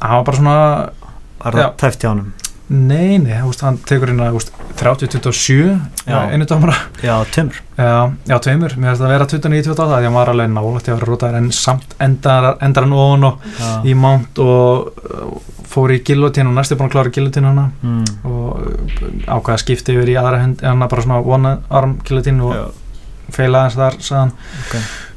[0.00, 0.58] hann var bara svona,
[1.42, 2.28] var það tæft hjá hann
[2.68, 6.18] nei, nei, veist, hann tekur hérna þú veist, 30-27 Já.
[6.30, 10.18] einu dómara já, tömur já, já, tveimur, mér finnst það að vera 29-28 því hann
[10.18, 13.96] var alveg nálægt í að vera rótaður en samt endar, hann ofan og já, í
[13.98, 17.70] mánt og uh, fór í gillotín og næstu búin að klára gillotín hana.
[17.82, 18.04] Mm.
[18.28, 22.44] og uh, ákvaða að skipta yfir í aðra hend en bara svona one arm gillotín
[22.44, 22.76] og
[23.32, 24.36] feila aðeins þar sagðan
[24.66, 25.07] ok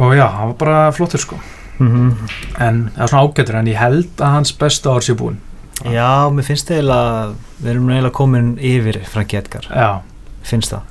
[0.00, 1.40] og já, hann var bara flottur sko.
[1.80, 2.12] Mm
[2.60, 5.38] en það er svona ágættur en ég held að hans besta ár sé búinn.
[5.80, 9.68] Já, mér finnst það eiginlega við erum eiginlega komin yfir Franki Edgar.
[9.70, 10.00] Já,
[10.44, 10.90] finnst það.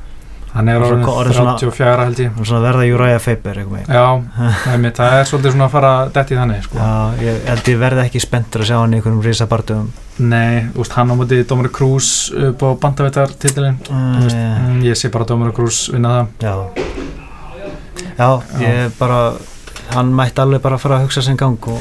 [0.50, 2.32] Hann er orðin orðinn svona- 34 held ég.
[2.34, 4.06] Hann er svona verða eitthvað með já,
[4.74, 6.80] einmitt, það er svolítið svona að fara dætt í þannig sko.
[6.80, 10.96] Já, ég held ég verði ekki spenntur að sjá hann í einhverjum risabartum nei, úst,
[10.98, 15.54] hann á móti Dómari Krús upp á bandavættar titilin uh, mm, ég sé bara Dómari
[15.54, 16.50] Krús vinna það.
[16.50, 17.09] Já
[18.20, 19.20] Já, ég bara
[19.94, 21.80] hann mætti alveg bara fara að hugsa sinn gang og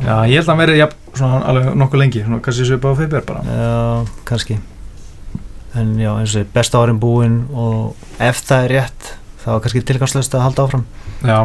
[0.00, 2.98] já, ég held að hann verið ja, svona alveg nokkuð lengi svona, kannski svipa á
[2.98, 4.58] Feiber bara já, kannski
[5.78, 9.10] en já, eins og besta árin búin og ef það er rétt
[9.44, 10.86] þá er kannski tilgangslöst að halda áfram
[11.20, 11.38] já,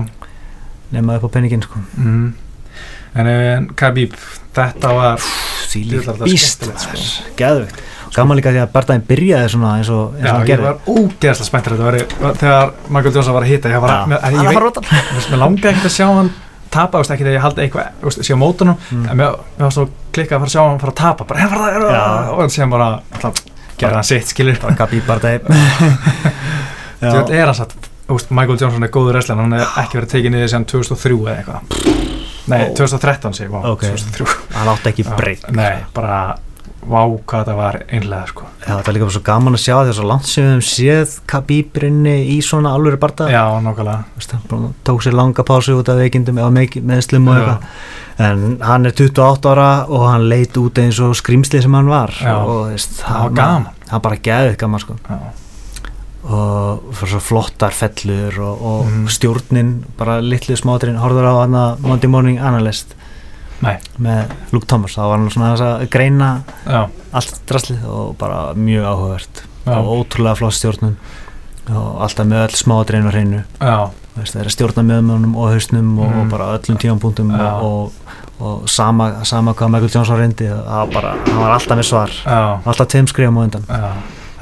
[0.96, 1.82] nema upp á penningin sko.
[1.98, 2.28] mm.
[3.14, 4.16] en, en Khabib
[4.56, 5.28] þetta var
[5.74, 6.96] þetta býst sko.
[6.96, 7.92] sko.
[8.14, 10.49] Geðvögt gaman líka því að barndaginn byrjaði svona eins og, eins Já, og hann ég
[10.53, 10.64] gerði.
[10.64, 11.74] var ógeðslega spenntur.
[11.74, 11.84] Þetta
[12.24, 14.78] var, þegar Michael Johnson var að hitta ég var, Já, hann ég, veit,
[15.34, 16.32] Mér langaði ekkert að sjá hann
[16.74, 17.86] tapa, þú veist, ekki þegar ég haldi eitthvað
[18.34, 19.09] á mótunum, Mm.
[19.09, 19.84] en mér, var svo
[20.14, 22.01] klikkað að fara að sjá hann fara að tapa, bara, hérna var það, Já.
[22.01, 23.34] hérna og síðan bara, alltaf,
[23.78, 25.38] gera hann sitt, skilur bara Gabi Bardei
[27.03, 27.76] þú veit, er hann satt,
[28.07, 31.20] þú veist, Michael Johnson er góður wrestler, hann er ekki verið tekið niður síðan 2003
[31.20, 31.61] eða eitthvað.
[32.51, 32.74] Nei, Ó.
[32.76, 33.86] 2013 sé, vá, Ok.
[33.88, 34.26] 2003
[34.57, 36.18] hann átti ekki Já, breyk nei, bara,
[36.88, 38.46] vá, hvað þetta var einlega, sko.
[38.64, 40.66] Já, það er líka svo gaman að sjá því að svo langt sem við höfum
[40.70, 43.44] séð Khabib-rinni í svona alvöru barda já,
[44.50, 47.70] bara tók sér langa pásu út af veikindum eða með, meðslum og eitthvað.
[48.24, 52.12] En hann er 28 ára og hann leit út eins og skrýmsli sem hann var.
[52.22, 52.36] Já.
[52.46, 53.68] og veist, það var gaman.
[53.90, 54.96] hann bara geðið gaman sko.
[55.10, 55.18] Já,
[56.24, 59.08] og fyrir svo flottar fellur og, og Mhm.
[59.12, 62.96] stjórnin bara litlu smátrinn, horfður á hann að Monday Morning Analyst
[63.64, 66.30] nei, með Luke Thomas, þá var hann svona að greina
[66.68, 66.82] já,
[67.16, 69.43] allt draslið og bara mjög áhugavert.
[69.74, 70.95] Og ótrúlega flott stjórnun.
[71.72, 73.43] Og alltaf með öll smáadrein á hreinu.
[73.59, 76.20] Það er að stjórna meðmönum og hausnum og, Mm.
[76.22, 77.53] og bara öllum tímanpunktum Já.
[77.64, 77.93] og,
[78.39, 81.88] og, og sama, sama hvað Michael Johnson reyndi það var bara, hann var alltaf með
[81.88, 82.11] svar.
[82.26, 83.66] Já, alltaf tveim skrifum á undan.
[83.70, 83.91] Já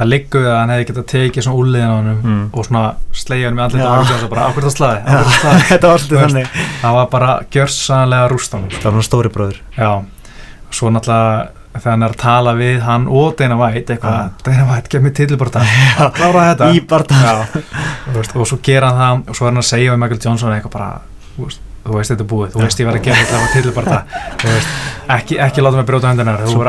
[0.02, 2.44] það liggur að hann hefði getað tekið svona úliðin á hann Mm.
[2.58, 2.84] og svona
[3.22, 3.88] slegja hann með allir Já.
[3.88, 4.76] og hann bara, ákveð það
[5.06, 6.48] ákveð slaði þetta var alltaf þannig.
[6.82, 9.92] það var bara gjörsanlega rúst á hann það var hann stóri bróður já,
[10.72, 14.32] svo náttúrulega þegar hann er að tala við hann og Dana White eitthvað.
[14.44, 16.72] Dana White, gef mér til bara það klára þetta.
[16.76, 16.82] Í
[18.18, 20.52] veist, og svo gera hann það og svo er hann að segja við Michael Johnson
[20.58, 20.90] eitthvað bara
[21.38, 23.54] þú veist, þetta er búið, þú veist ég verð að gera þetta var
[25.16, 26.60] ekki, ekki láta mig brjóta hendunar Svo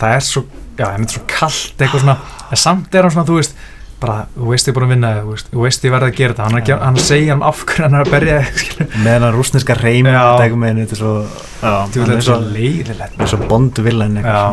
[0.00, 0.42] það er svo,
[0.78, 2.16] já, það er svo kallt eitthvað svona,
[2.50, 3.54] en samt er hann svona, þú veist
[4.00, 6.34] bara, þú veist ég er búin að vinna þig, þú veist ég verð að gera
[6.36, 9.16] þetta, hann gera, hann segja hann af hverju hann er að berja þig, skilur með
[9.26, 10.20] hann rúsneska reym Já.
[10.40, 11.14] þetta er svo,
[11.60, 13.18] já, veist, hann þetta er svo leiðilegt.
[13.20, 14.44] er svo bond villan já,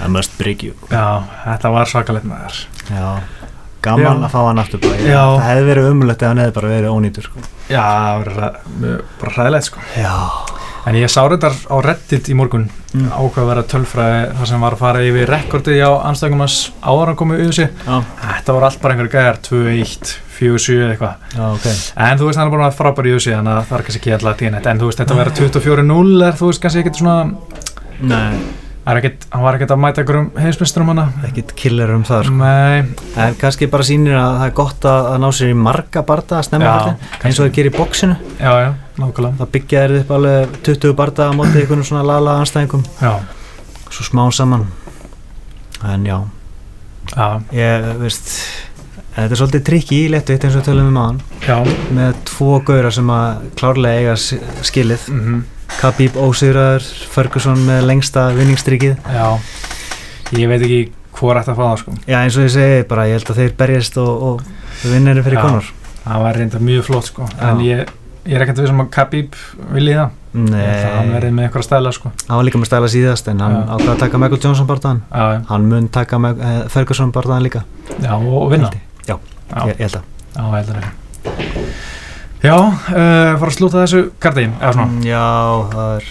[0.00, 0.72] I must break you.
[0.88, 1.04] Já,
[1.44, 2.60] þetta var svakalegt með þér
[2.96, 3.08] já,
[3.82, 4.26] gaman Já.
[4.26, 5.22] að fá hann aftur bara, Já.
[5.40, 7.44] það hefði verið umulegt ef hann hefði bara verið ónýtur sko.
[7.70, 7.84] já,
[8.30, 9.80] það mjög- bara hræðilegt sko.
[10.88, 13.06] En ég sá þetta á Reddit í morgun Mm.
[13.14, 17.06] ákvað að vera tölfræði þar sem var að fara yfir rekordið á anstöngum hans áður
[17.06, 21.14] hann komið yfir sig já, Þetta var allt bara einhverju gæjar 2-1, 4-7 eða eitthvað.
[21.36, 21.66] Já, ok.
[21.96, 24.14] En þú veist hann er vera frábær í sig þannig að það er kannski ekki
[24.16, 27.34] alltaf tína En þú veist þetta vera 24-0 er þú veist kannski ekkert svona
[28.00, 28.40] nei,
[28.88, 32.52] ekkert, Hann var ekkert að mæta einhverjum heimsmyndstunum hana ekkit killer um það sko.
[33.20, 36.38] En kannski bara sýnir að það er gott að, að ná sér í marga barda
[36.38, 38.70] að snemma fætti eins og það gerir í bóksinu já, já,
[39.42, 42.88] það byggja þeir upp alveg 20 barda á móti einhvern svona lala anstæðingum.
[43.02, 43.12] Já,
[43.90, 44.66] svo smá saman.
[45.92, 46.18] En já,
[47.12, 47.28] já,
[47.60, 48.34] ég veist
[49.14, 51.56] þetta er svolítið trikki í léttuitt eins og við tölum um aðan já.
[51.96, 54.20] Með tvo gauðra sem að klárlega eiga
[54.64, 55.08] skilið.
[55.12, 55.40] Mm
[55.78, 59.26] Khabib ósigraður, Ferguson með lengsta vinningstrykið Já,
[60.36, 60.80] ég veit ekki
[61.16, 61.94] hvað er þetta að fá það sko.
[62.08, 65.38] Já eins og ég segi bara ég held að þeir berjast og, og vinnir fyrir
[65.38, 65.42] Já.
[65.46, 65.70] konur.
[66.04, 67.26] Það var reynda mjög flott sko.
[67.40, 67.66] En Já.
[67.70, 67.90] ég,
[68.30, 69.38] ég er ekkert við sem að Khabib
[69.74, 70.16] vilji það.
[70.30, 72.12] Að hann Nei, verið með einhverja stæla sko.
[72.28, 73.62] Hann var líka með stæla síðast en hann Já.
[73.74, 77.46] ákvað að taka Michael Johnson bardaðan Já, já, hann mun taka Meg- eh, Ferguson bardaðan
[77.48, 77.64] líka.
[77.98, 78.70] Já og, og vinna.
[78.70, 79.08] Held ég.
[79.10, 79.16] Já,
[79.50, 80.04] Já, ég, ég held að.
[80.36, 81.98] Já, heldur ekki
[82.40, 84.86] Já, uh, fara að slúta þessu karti eða svona?
[84.88, 85.24] Mm, Já,
[85.74, 86.06] það er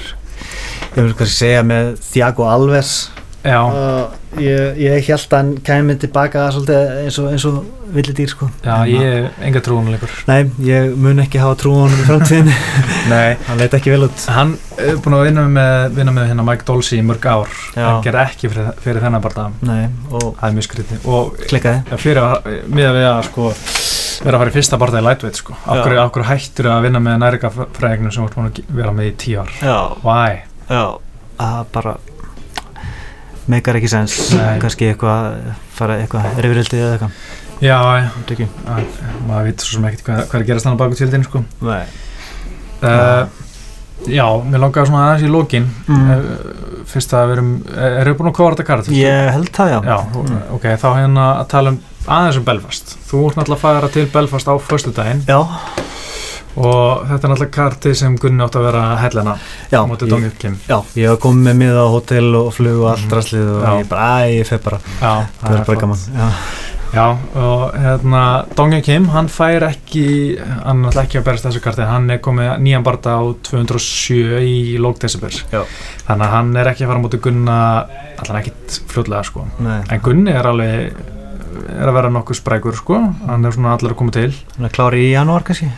[0.90, 2.92] ég vil kannski segja með Thiago Alves.
[3.40, 7.60] Já, uh, ég, ég held að hann kæmi tilbaka svolítið eins og, eins og
[7.96, 8.50] villidýr sko.
[8.62, 12.52] Já, ég enga trúinu leikur Nei, ég mun ekki hafa trú á hann í framtíðin
[13.14, 14.26] Nei, hann leit ekki vel út.
[14.36, 17.58] Hann er búin að vinna með, vinna með hérna Mike Dolce í mörg ár.
[17.74, 17.80] Já.
[17.88, 21.08] Það gerði ekki fyrir, fyrir þennan bara Nei, og Það er mjög skrítið.
[21.10, 21.86] Og klikkaði.
[21.90, 23.54] já, fyrir að, miða við að sko
[24.24, 25.56] vera að fara í fyrsta barða í lightweight sko.
[25.66, 29.42] Akkur, akkur hættur að vinna með nærika fræðignum sem búin að vera með í tíu
[29.44, 29.52] ár?
[29.64, 30.40] Já, Why?
[30.70, 30.84] já.
[31.40, 31.94] Það bara
[33.50, 34.18] meikar ekki sens.
[34.62, 37.20] Kannski eitthvað fara eitthvað rifrildi eða eitthvað.
[37.60, 38.48] Já, já,
[39.28, 41.42] maður veit svo sem ekkert hvað, hvað er að gerast þannig baku tildin sko.
[41.68, 41.86] Nei.
[42.80, 43.48] Uh,
[44.08, 45.66] Já, mér langaði svona aðeins í lokin.
[45.90, 46.12] Mm.
[46.14, 48.92] uh, Fyrst að við erum Erum við búin að kóra þetta kart?
[48.96, 49.80] Ég held það já.
[49.90, 49.98] Já,
[50.56, 52.96] ok, þá hérna að tala um aðeins um Belfast.
[53.10, 55.24] Þú ert náttúrulega að fara til Belfast á föstudaginn.
[55.30, 55.40] Já,
[56.60, 59.36] og þetta er náttúrulega karti sem Gunni átt að vera hellena
[59.72, 60.32] já, á móti ég,
[60.68, 63.12] já, ég hef komið með miða á hótel og flug og allt Mhm.
[63.14, 63.72] draslið og Já.
[63.84, 64.80] ég bara, æ, ég feg bara.
[65.02, 65.98] Já, það er bara gaman.
[66.16, 66.30] Já,
[66.92, 71.62] Já, og hérna Dongil Kim, hann fær ekki hann er náttúrulega ekki að berast þessu
[71.62, 75.62] karti hann er komið nýjan barda á 207 í lók december Já.
[76.08, 77.86] þannig að hann er ekki að fara móti Gunna
[78.18, 79.46] allan ekkit fljótlega sko.
[79.60, 80.94] Nei, en Gunni er alveg
[81.68, 83.00] er að vera nokkuð sprækur sko.
[83.28, 84.32] Hann er svona allir að koma til.
[84.56, 85.70] Hann er klári í janúar kannski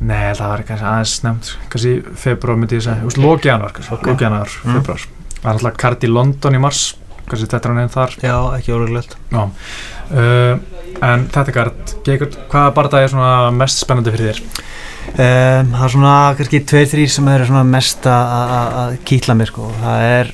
[0.00, 1.92] Nei, það var kannski aðeins nefnt kannski
[2.24, 4.06] februar myndi ég segja, lóki januar kannski, Ok.
[4.10, 4.74] lóki januar, Mm.
[4.80, 6.94] februar það er alltaf kart í London í mars.
[7.28, 8.10] Kannski þetta er hann einn þar.
[8.20, 9.16] Já ekki óruglega
[10.12, 10.58] uh,
[11.02, 14.42] en þetta kart, hvaða barða er svona mest spennandi fyrir þér?
[15.14, 19.34] Um, það er svona kannski tveir, þrýr sem eru svona mest að- að að kýtla
[19.36, 19.70] mér sko.
[19.80, 20.32] það er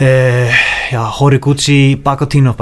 [0.00, 0.60] uh,
[0.90, 2.54] já, Horiguchi Bakotino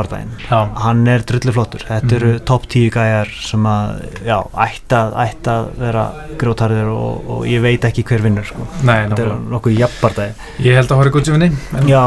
[0.51, 2.45] Já, hann er drullu flottur þetta eru Mhm.
[2.45, 6.05] topp tíu gæjar sem að já, ætti að, ætti að vera
[6.39, 8.67] grótarður og, og ég veit ekki hver vinnur sko.
[8.83, 12.05] nei, þetta er nokkuð jafnbardagi Ég held að horfa Gucci vinni en, já,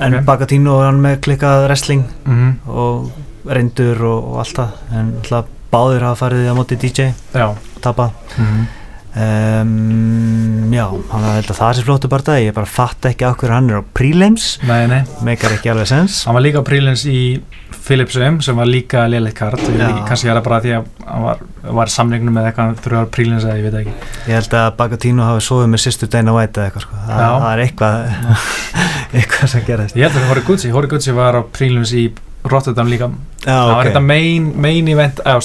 [0.00, 0.24] en Ok.
[0.24, 3.10] Bakotino er hann með klikkað wrestling Mhm, og
[3.46, 4.70] reyndur og, og allt það.
[4.92, 7.54] En alltaf báður hafa farið á móti DJ Já.
[7.80, 8.10] Tapa.
[8.38, 8.66] Mhm.
[9.12, 13.70] Um, já, hann held að það sé flóttu bardagi ég bara fatt ekki hverju hann
[13.72, 13.84] er á
[14.88, 16.22] nei meikar ekki alveg sens.
[16.28, 17.42] Hann var líka á prílins í
[17.82, 19.60] Philipsum sem var líka léleitt kart.
[20.06, 21.44] Kannski er það bara því að hann var,
[21.80, 23.94] var samningnum með eitthvað þrjóðar prílins eða ég veit ekki.
[24.30, 27.00] Ég held að Bagatino hafi sofið með sýstu Dana White eða eitthvað sko.
[27.08, 27.96] Þa, það er eitthvað
[29.18, 32.06] eitthvað sem gerðist Ég held að Hori Gucci, Hori Gucci var á prílins í
[32.48, 33.10] Rotterdam líka.
[33.42, 33.88] Það var ok.
[33.90, 35.42] þetta main, main event eða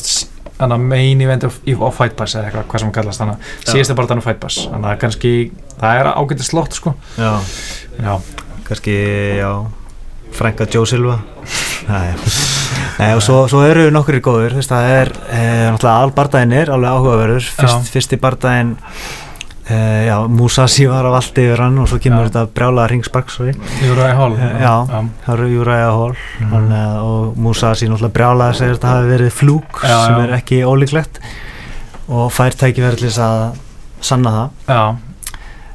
[0.58, 3.72] þannig að main event of, of Fight Pass eða eitthvað, hvað sem kallast þannig Já.
[3.72, 4.62] síðast er bara þannig Fight Pass.
[4.72, 5.34] Þannig að kannski,
[5.78, 6.95] það er ágætið slott sko.
[7.18, 7.32] Já,
[8.01, 8.14] já,
[8.70, 8.97] kannski,
[9.38, 9.51] já
[10.38, 11.20] Franka Joe Silva.
[12.97, 15.41] Nei, og svo, svo eru nokkur góður þú veist, það er, e,
[15.72, 18.74] náttúrulega albardaginn er alveg áhugaverður, Fyrst, fyrsti bardaginn
[19.70, 22.30] e, já, Musashi var á allt yfir hann og svo kemur Já.
[22.30, 23.30] þetta brjálaða ringspark
[23.84, 24.76] í hól Eh, já.
[25.26, 26.15] það eru Júræja Hall.
[26.39, 26.49] Mhm.
[26.51, 30.61] hann, e, og Musashi náttúrulega brjálaða segir þetta hafi verið flúk Já, sem er ekki
[30.63, 31.20] ólíklegt
[32.09, 32.51] og fær
[33.01, 33.57] þess að
[34.01, 34.95] sanna það.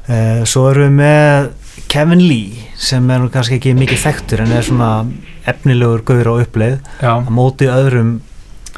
[0.09, 1.49] Uh, svo erum við með
[1.87, 5.05] Kevin Lee sem er nú kannski ekki mikið þekktur en er svona
[5.47, 6.79] efnilegur gauður á uppleið.
[6.99, 8.17] Á móti öðrum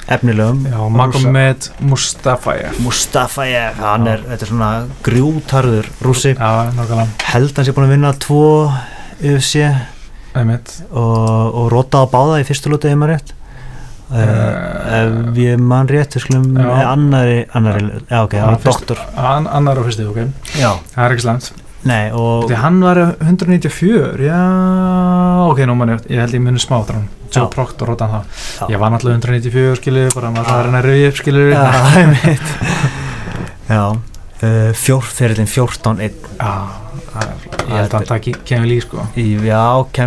[0.07, 0.63] efnilegum.
[0.93, 4.69] Magomed Mustafayev Mustafa ég, hann er, þetta er svona
[5.07, 5.89] grjútarður
[6.77, 8.43] nákvæmlega, held hann sé búin að vinna tvo
[9.23, 9.63] UFC
[10.91, 13.31] og, og rota á báða í fyrstu lúti ef maður rétt.
[13.31, 13.41] Uh,
[14.15, 18.19] Eh, ef ég mann rétt við skulum annari, annari já.
[18.21, 18.99] ok, hann er fyrst- doktor.
[19.17, 20.19] An, annar á fyrstu, ok.
[20.61, 21.47] Já, það er ekki slæmt
[21.85, 24.39] nei og því hann var 194 já,
[25.51, 27.49] ok, nú mann ég ég held ég muni smá þar hann Joe.
[27.51, 28.65] Proctor rótan það Já.
[28.71, 31.63] ég var náttúrulega 194 skilur bara maður það er hennar rauði upp skilur Já,
[31.99, 32.53] einmitt
[33.65, 36.53] Já, uh, fjórferðin 14-1 Já,
[37.11, 39.61] það er- ég held að taki kemur lík sko í, Já,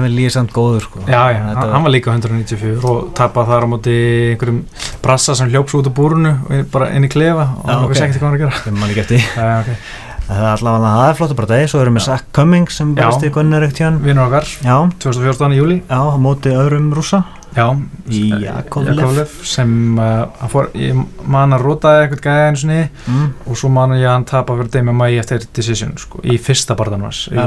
[0.06, 1.00] Lee er samt góður sko.
[1.08, 3.96] Já, já, hann, hann var líka 194 og tapað þar á móti
[4.32, 4.60] einhverjum
[5.02, 8.22] brassa sem hljóps út úr búrunu og bara inn í klefa og hann vissi ekkert
[8.22, 9.22] hvað hann var að gera.
[9.38, 10.07] Já, ok.
[10.28, 13.24] Það er allavega, það er flottu bara degi Svo erum við Zach Cummings sem barst
[13.24, 16.90] í Gunnar ekkert hjá hann Vinnur okkar, Já, 2014 í júli já, á móti öðrum
[16.96, 17.22] rúsa
[17.56, 17.72] Já,
[18.12, 18.98] Í Jakovlev.
[18.98, 20.98] Jakovlev sem uh, fór, ég
[21.32, 23.30] man að rótaði eitthvað gæði einu sinni mm.
[23.48, 26.76] og svo man ég að hann tapa fyrir Demi Mai eftir decision sko, í fyrsta
[26.78, 27.24] barðan hans.
[27.32, 27.46] Já,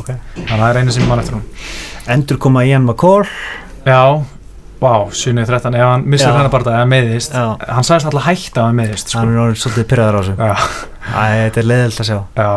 [0.00, 0.14] ok.
[0.38, 1.44] Þannig að það er einu sem ég man eftir hún
[2.16, 3.28] Endur koma Ian McCall.
[3.84, 4.02] Já,
[4.82, 6.34] vá, 7-13 ef hann missir Já.
[6.36, 9.18] hennar barða eða meðist Já, hann sagðist alltaf hægt að meðist sko.
[9.22, 10.36] hann er orðið svolítið pyrraður á þessu.
[11.12, 12.18] Æ, þetta er leiðilt að sjá.
[12.36, 12.50] Já.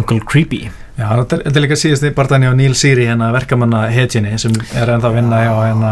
[0.00, 0.62] Uncle Creepy
[0.96, 4.94] Já, þetta er, líka síðast í barðanni á Neil Siri hérna verkamanna hetjunni sem er
[4.94, 5.90] ennþá að vinna á hérna,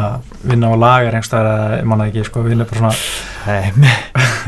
[0.49, 3.35] vinna á lagar einhverstaðar ég manna ekki, sko, vinna bara svona
[3.77, 3.93] Nei,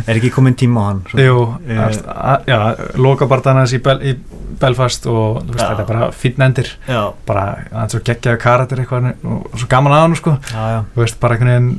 [0.08, 1.02] er ekki komin tíma á hann?
[1.10, 1.20] Svo.
[1.20, 1.42] Jú,
[1.76, 2.56] að, já,
[3.04, 4.14] loka barðannas í, Bel, í
[4.56, 6.70] Belfast og veist, þetta er bara fínn endir.
[6.88, 10.36] Já, bara, það er svo geggjaðu karakter eitthvað og svo gaman að hann, sko.
[10.48, 10.80] Já, já.
[10.96, 11.70] Veist, bara einhvern veginn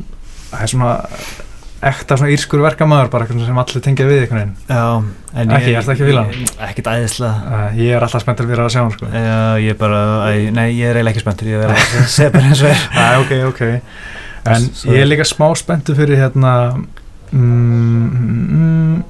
[0.51, 0.93] það er svona
[1.85, 4.53] ekta svona írskur verkamæður bara veginn sem allir tengja við einhvern veginn.
[4.65, 4.85] Já,
[5.41, 6.47] en Ekki, ertu ekki að hann?
[6.67, 9.09] Ekkert æðislega uh, ég er alltaf spenntur fyrir að sjá hann sko.
[9.13, 9.99] Já, ég er bara,
[10.31, 13.19] æ, nei, ég er eiginlega ekki spenntur Ég er að segja bara eins og er.
[13.21, 13.61] Ok, ok.
[14.47, 16.53] En Svo- ég er líka smá spenntur fyrir hérna
[17.31, 19.03] mm, mm,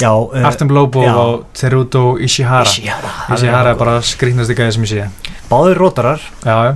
[0.00, 1.14] Já, uh, Artem Lobov já.
[1.16, 2.68] og Teruto Ishihara.
[2.68, 5.06] Ishihara Ishihara er bara skrýtnasti gæði sem ég sé.
[5.50, 6.20] Báðir rótarar.
[6.44, 6.74] Já, já,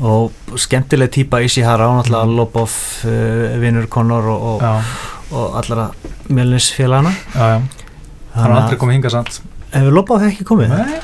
[0.00, 2.36] og skemmtileg típa Ishihara og náttúrulega Mhm.
[2.36, 2.70] Lobov,
[3.04, 4.82] uh, Vinur Connor og, og,
[5.32, 5.90] og allra
[7.34, 7.60] já.
[8.34, 9.40] hann er aldrei komið hingað samt
[9.72, 10.68] Hefur Lobov ekki komið?
[10.68, 11.00] Nei,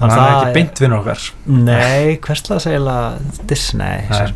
[0.00, 2.96] hann er ekki beint vinnur okkar Nei, hverslega segila
[3.48, 4.32] Disney Nei.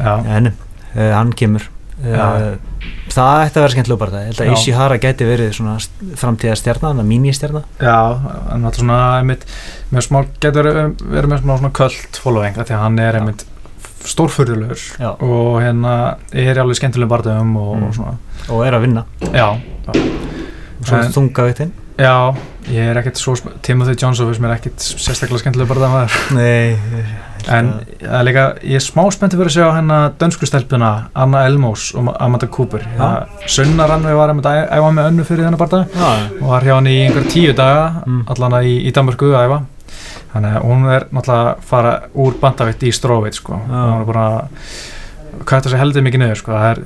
[0.00, 0.46] já, En
[0.96, 1.62] uh, hann kemur
[2.02, 2.26] uh, Já.
[3.16, 4.54] Það ætti að vera skemmtilega bara það Ég held að Já.
[4.60, 5.76] Ishihara gæti verið svona
[6.20, 7.96] framtíða stjarnan, mínistjarnan Já,
[8.52, 9.46] hann er svona einmitt,
[9.94, 10.68] með smá, getur
[11.00, 13.20] verið með svona köld following því að hann er Já.
[13.22, 13.46] einmitt
[14.06, 15.08] stórfurðulegur Já.
[15.18, 15.94] og hérna
[16.30, 17.86] er alveg skemmtilegum barðum og, Mm.
[17.88, 18.16] og svona
[18.54, 19.02] og er að vinna
[19.32, 19.48] já,
[19.90, 22.36] og svo En- þunga vitinn já,
[22.70, 26.78] ég er ekkert svo Timothy Johnson finnst mér ekkert sérstaklega skemmtilegur barðamaður Nei
[27.52, 27.68] en
[28.00, 31.88] það er líka, ég er smá spenntið fyrir að sjá hennar dönsku stelpuna Anna Elmos
[31.94, 32.82] og Amanda Cooper.
[32.98, 33.10] Ja.
[33.46, 36.10] Sunna Rannvei var einmitt að æfa með önnu fyrir þennan Já,
[36.42, 38.24] og var hjá hann í einhver tíu daga Mm.
[38.28, 39.60] allan að í, í Danmarku að æfa.
[40.32, 43.54] Þannig að hún er náttúrulega að fara úr bandavitt í stróvitt sko.
[43.54, 44.26] Og hún er bara
[45.46, 46.52] kvæta sér heldur mikið niður sko.
[46.52, 46.82] Það er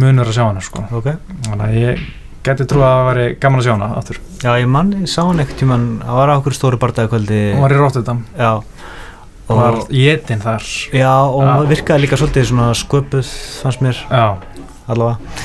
[0.00, 0.84] munur að sjá hana sko.
[0.92, 1.08] ok.
[1.46, 2.02] Þannig að ég
[2.42, 4.18] geti trú að það væri gaman að sjá hana aftur.
[4.42, 7.62] Já, ég mann, ég sá hann ekkert tímann, það var á okkur stóru bardagakvöldi hún
[7.62, 8.24] var í Rotterdam.
[8.38, 8.62] Já
[9.48, 10.68] og var og, jétin þar.
[10.94, 13.32] Já, og hún virkaði líka svolítið svona sköpuð,
[13.62, 14.02] fannst mér.
[14.08, 14.26] Já,
[14.86, 15.36] allavega.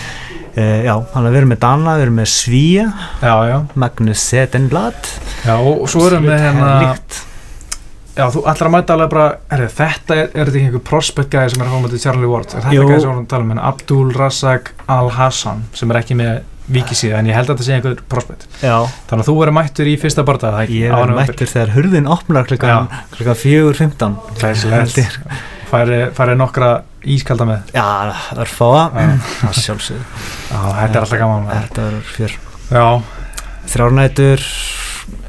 [0.58, 2.86] E, Já, hann er verið með Dana, við erum með Svíja
[3.22, 5.10] já, já, Magnus Setenblad
[5.46, 7.20] já og svo erum við hérna Líkt
[8.18, 11.36] já, þú ætlar að mæta alveg bara er, þetta er, er þetta ekki einhver prospect
[11.36, 12.50] gæði sem er að til Charlie Ward?
[12.50, 16.02] Er þetta gæði sem við vorum að tala um en Abdul Razak Al-Hassan sem er
[16.02, 18.76] ekki með vikisíða en ég held að þetta sé einhver prospect Já,
[19.10, 22.90] þannig að þú verður mættur í fyrsta barða ég er mættur þegar hurðin opnar klukkan
[23.14, 25.00] klukkan 4.15 Glæsilegt.
[25.72, 26.72] færi, færi nokkra
[27.08, 27.74] ískalda með.
[27.76, 27.88] Já.
[29.42, 30.06] Það sjálfsögðu.
[30.52, 31.50] Já, þetta er alltaf gaman.
[31.52, 31.98] Þetta er
[32.72, 32.88] já,
[33.68, 34.46] Þrjárnætur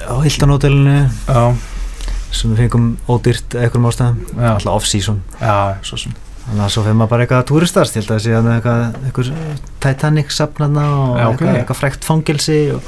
[0.08, 0.96] á Hildanótelinu
[2.28, 4.24] sem við fengum ódýrt eða einhverjum ástæðum.
[4.54, 5.22] Alltaf off-season.
[5.40, 5.54] Já,
[5.86, 6.16] svo sem
[6.48, 10.84] þannig að svo fyrir maður bara eitthvað túristast ég held að eitthvað, eitthvað Titanic safnarna
[10.96, 11.32] og Já, ok.
[11.32, 12.82] eitthvað, eitthvað frekt fangelsi og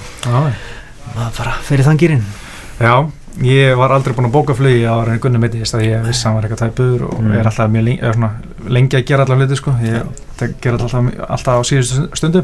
[1.14, 2.22] maður bara fyrir þann gýrin
[2.80, 2.94] já,
[3.44, 6.30] ég var aldrei búin að bóka flugi á reyni Gunni mitt að ég vissi að
[6.30, 7.32] hann var eitthvað tæpur og Mm.
[7.36, 8.30] er alltaf mjög lengi, er svona,
[8.68, 9.74] lengi að gera allar hluti sko.
[9.84, 10.02] ég
[10.62, 12.42] gera alltaf, alltaf á síðustu stundu.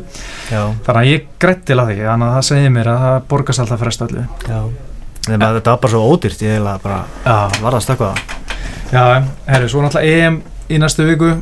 [0.52, 3.16] Já, þannig að ég greitt til að því þannig að það segir mér að það
[3.32, 4.24] borgast alltaf frest öllu.
[5.26, 7.82] Þetta var bara svo ódýrt, ég heila bara já, var það.
[7.86, 8.20] Stökkvað
[8.92, 10.36] já, herri, svo náttúrulega EM
[10.70, 11.32] í næstu viku.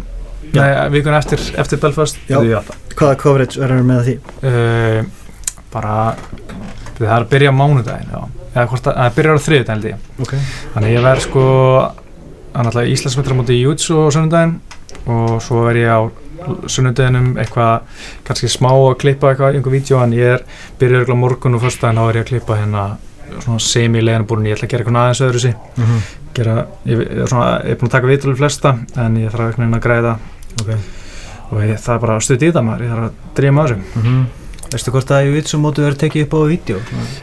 [0.54, 2.20] Nei, vikun eftir, eftir Belfast.
[2.28, 4.16] Hvaða coverage verður með því?
[4.44, 5.24] uh,
[5.74, 5.94] bara
[6.98, 7.52] það er að byrja
[8.90, 10.10] að, það byrjar á þriðudaginn held ég.
[10.22, 10.34] Ok.
[10.74, 11.46] Þannig ég verð sko
[12.94, 14.60] Íslandsmetra mútið í Júts og sunnudaginn
[15.10, 16.00] og svo er ég á
[16.70, 20.44] sunnudaginnum eitthvað kannski smá að klippa eitthvað í einhver vídeo en ég er
[20.78, 22.84] byrjar morgun og fyrstaginn þá er ég að klippa hérna
[23.42, 26.12] svona semi-leginbúrin, ég ætla að gera eitthvað aðeins öðru sig mm -hmm.
[26.34, 26.54] gera,
[26.84, 29.74] ég, ég, er svona, ég er búin að taka viðtölu flesta en ég þarf eitthvað
[29.74, 30.16] að græða.
[30.60, 30.70] Ok.
[31.50, 34.26] Og ég, það er bara stutt í það maður, ég þarf að drýja maður mm
[34.74, 36.78] Veistu hvort að Jujutsu mótu verður tekið upp á vídeo?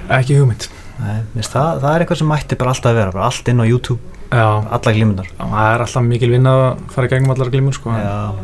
[0.07, 0.69] ekki hugmynd.
[1.01, 3.63] Nei, minnst það, það er eitthvað sem mætti bara alltaf að vera bara allt inn
[3.63, 3.99] á YouTube,
[4.29, 7.95] já, alla glímundar það er alltaf mikil vinna að fara í gegnum allar glímur sko,
[7.95, 8.43] það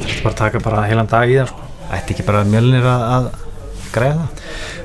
[0.00, 1.68] þarf bara að taka bara heilan dag í það sko.
[1.98, 3.28] ætti ekki bara mjölnir að, að
[3.94, 4.26] græða?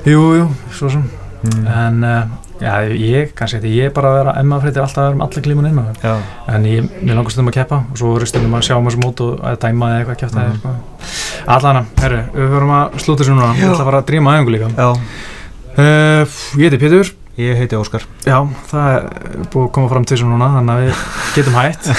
[0.04, 0.46] Það jú, jú,
[0.78, 1.08] svo sem
[1.42, 1.66] mm.
[1.74, 2.18] en uh,
[2.62, 5.46] já, ég, kannski þetta ég bara að vera emma fréttir alltaf að vera með allar
[5.46, 5.96] glímun inn á þeim.
[6.02, 6.12] Já,
[6.54, 9.02] en ég, mér langast um að keppa og svo voru stundum að sjá um þessu
[9.02, 10.52] mót og að dæma eða eitthvað að kæfta Mhm.
[10.52, 10.58] mm.
[10.60, 11.48] sko.
[11.56, 14.54] allana, herru, við förum að slúta þessu núna, ég ætla að fara að drýma aðeingu
[14.56, 18.38] líka uh, ég heiti Pétur ég heiti Óskar Já,
[18.68, 19.06] það er
[19.52, 21.04] búið að koma fram til þessu núna þannig að við
[21.38, 21.90] getum hætt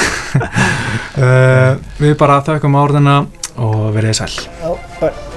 [1.18, 1.72] uh,
[2.04, 3.20] Við bara þökkum á orðina
[3.58, 5.32] og verið sæl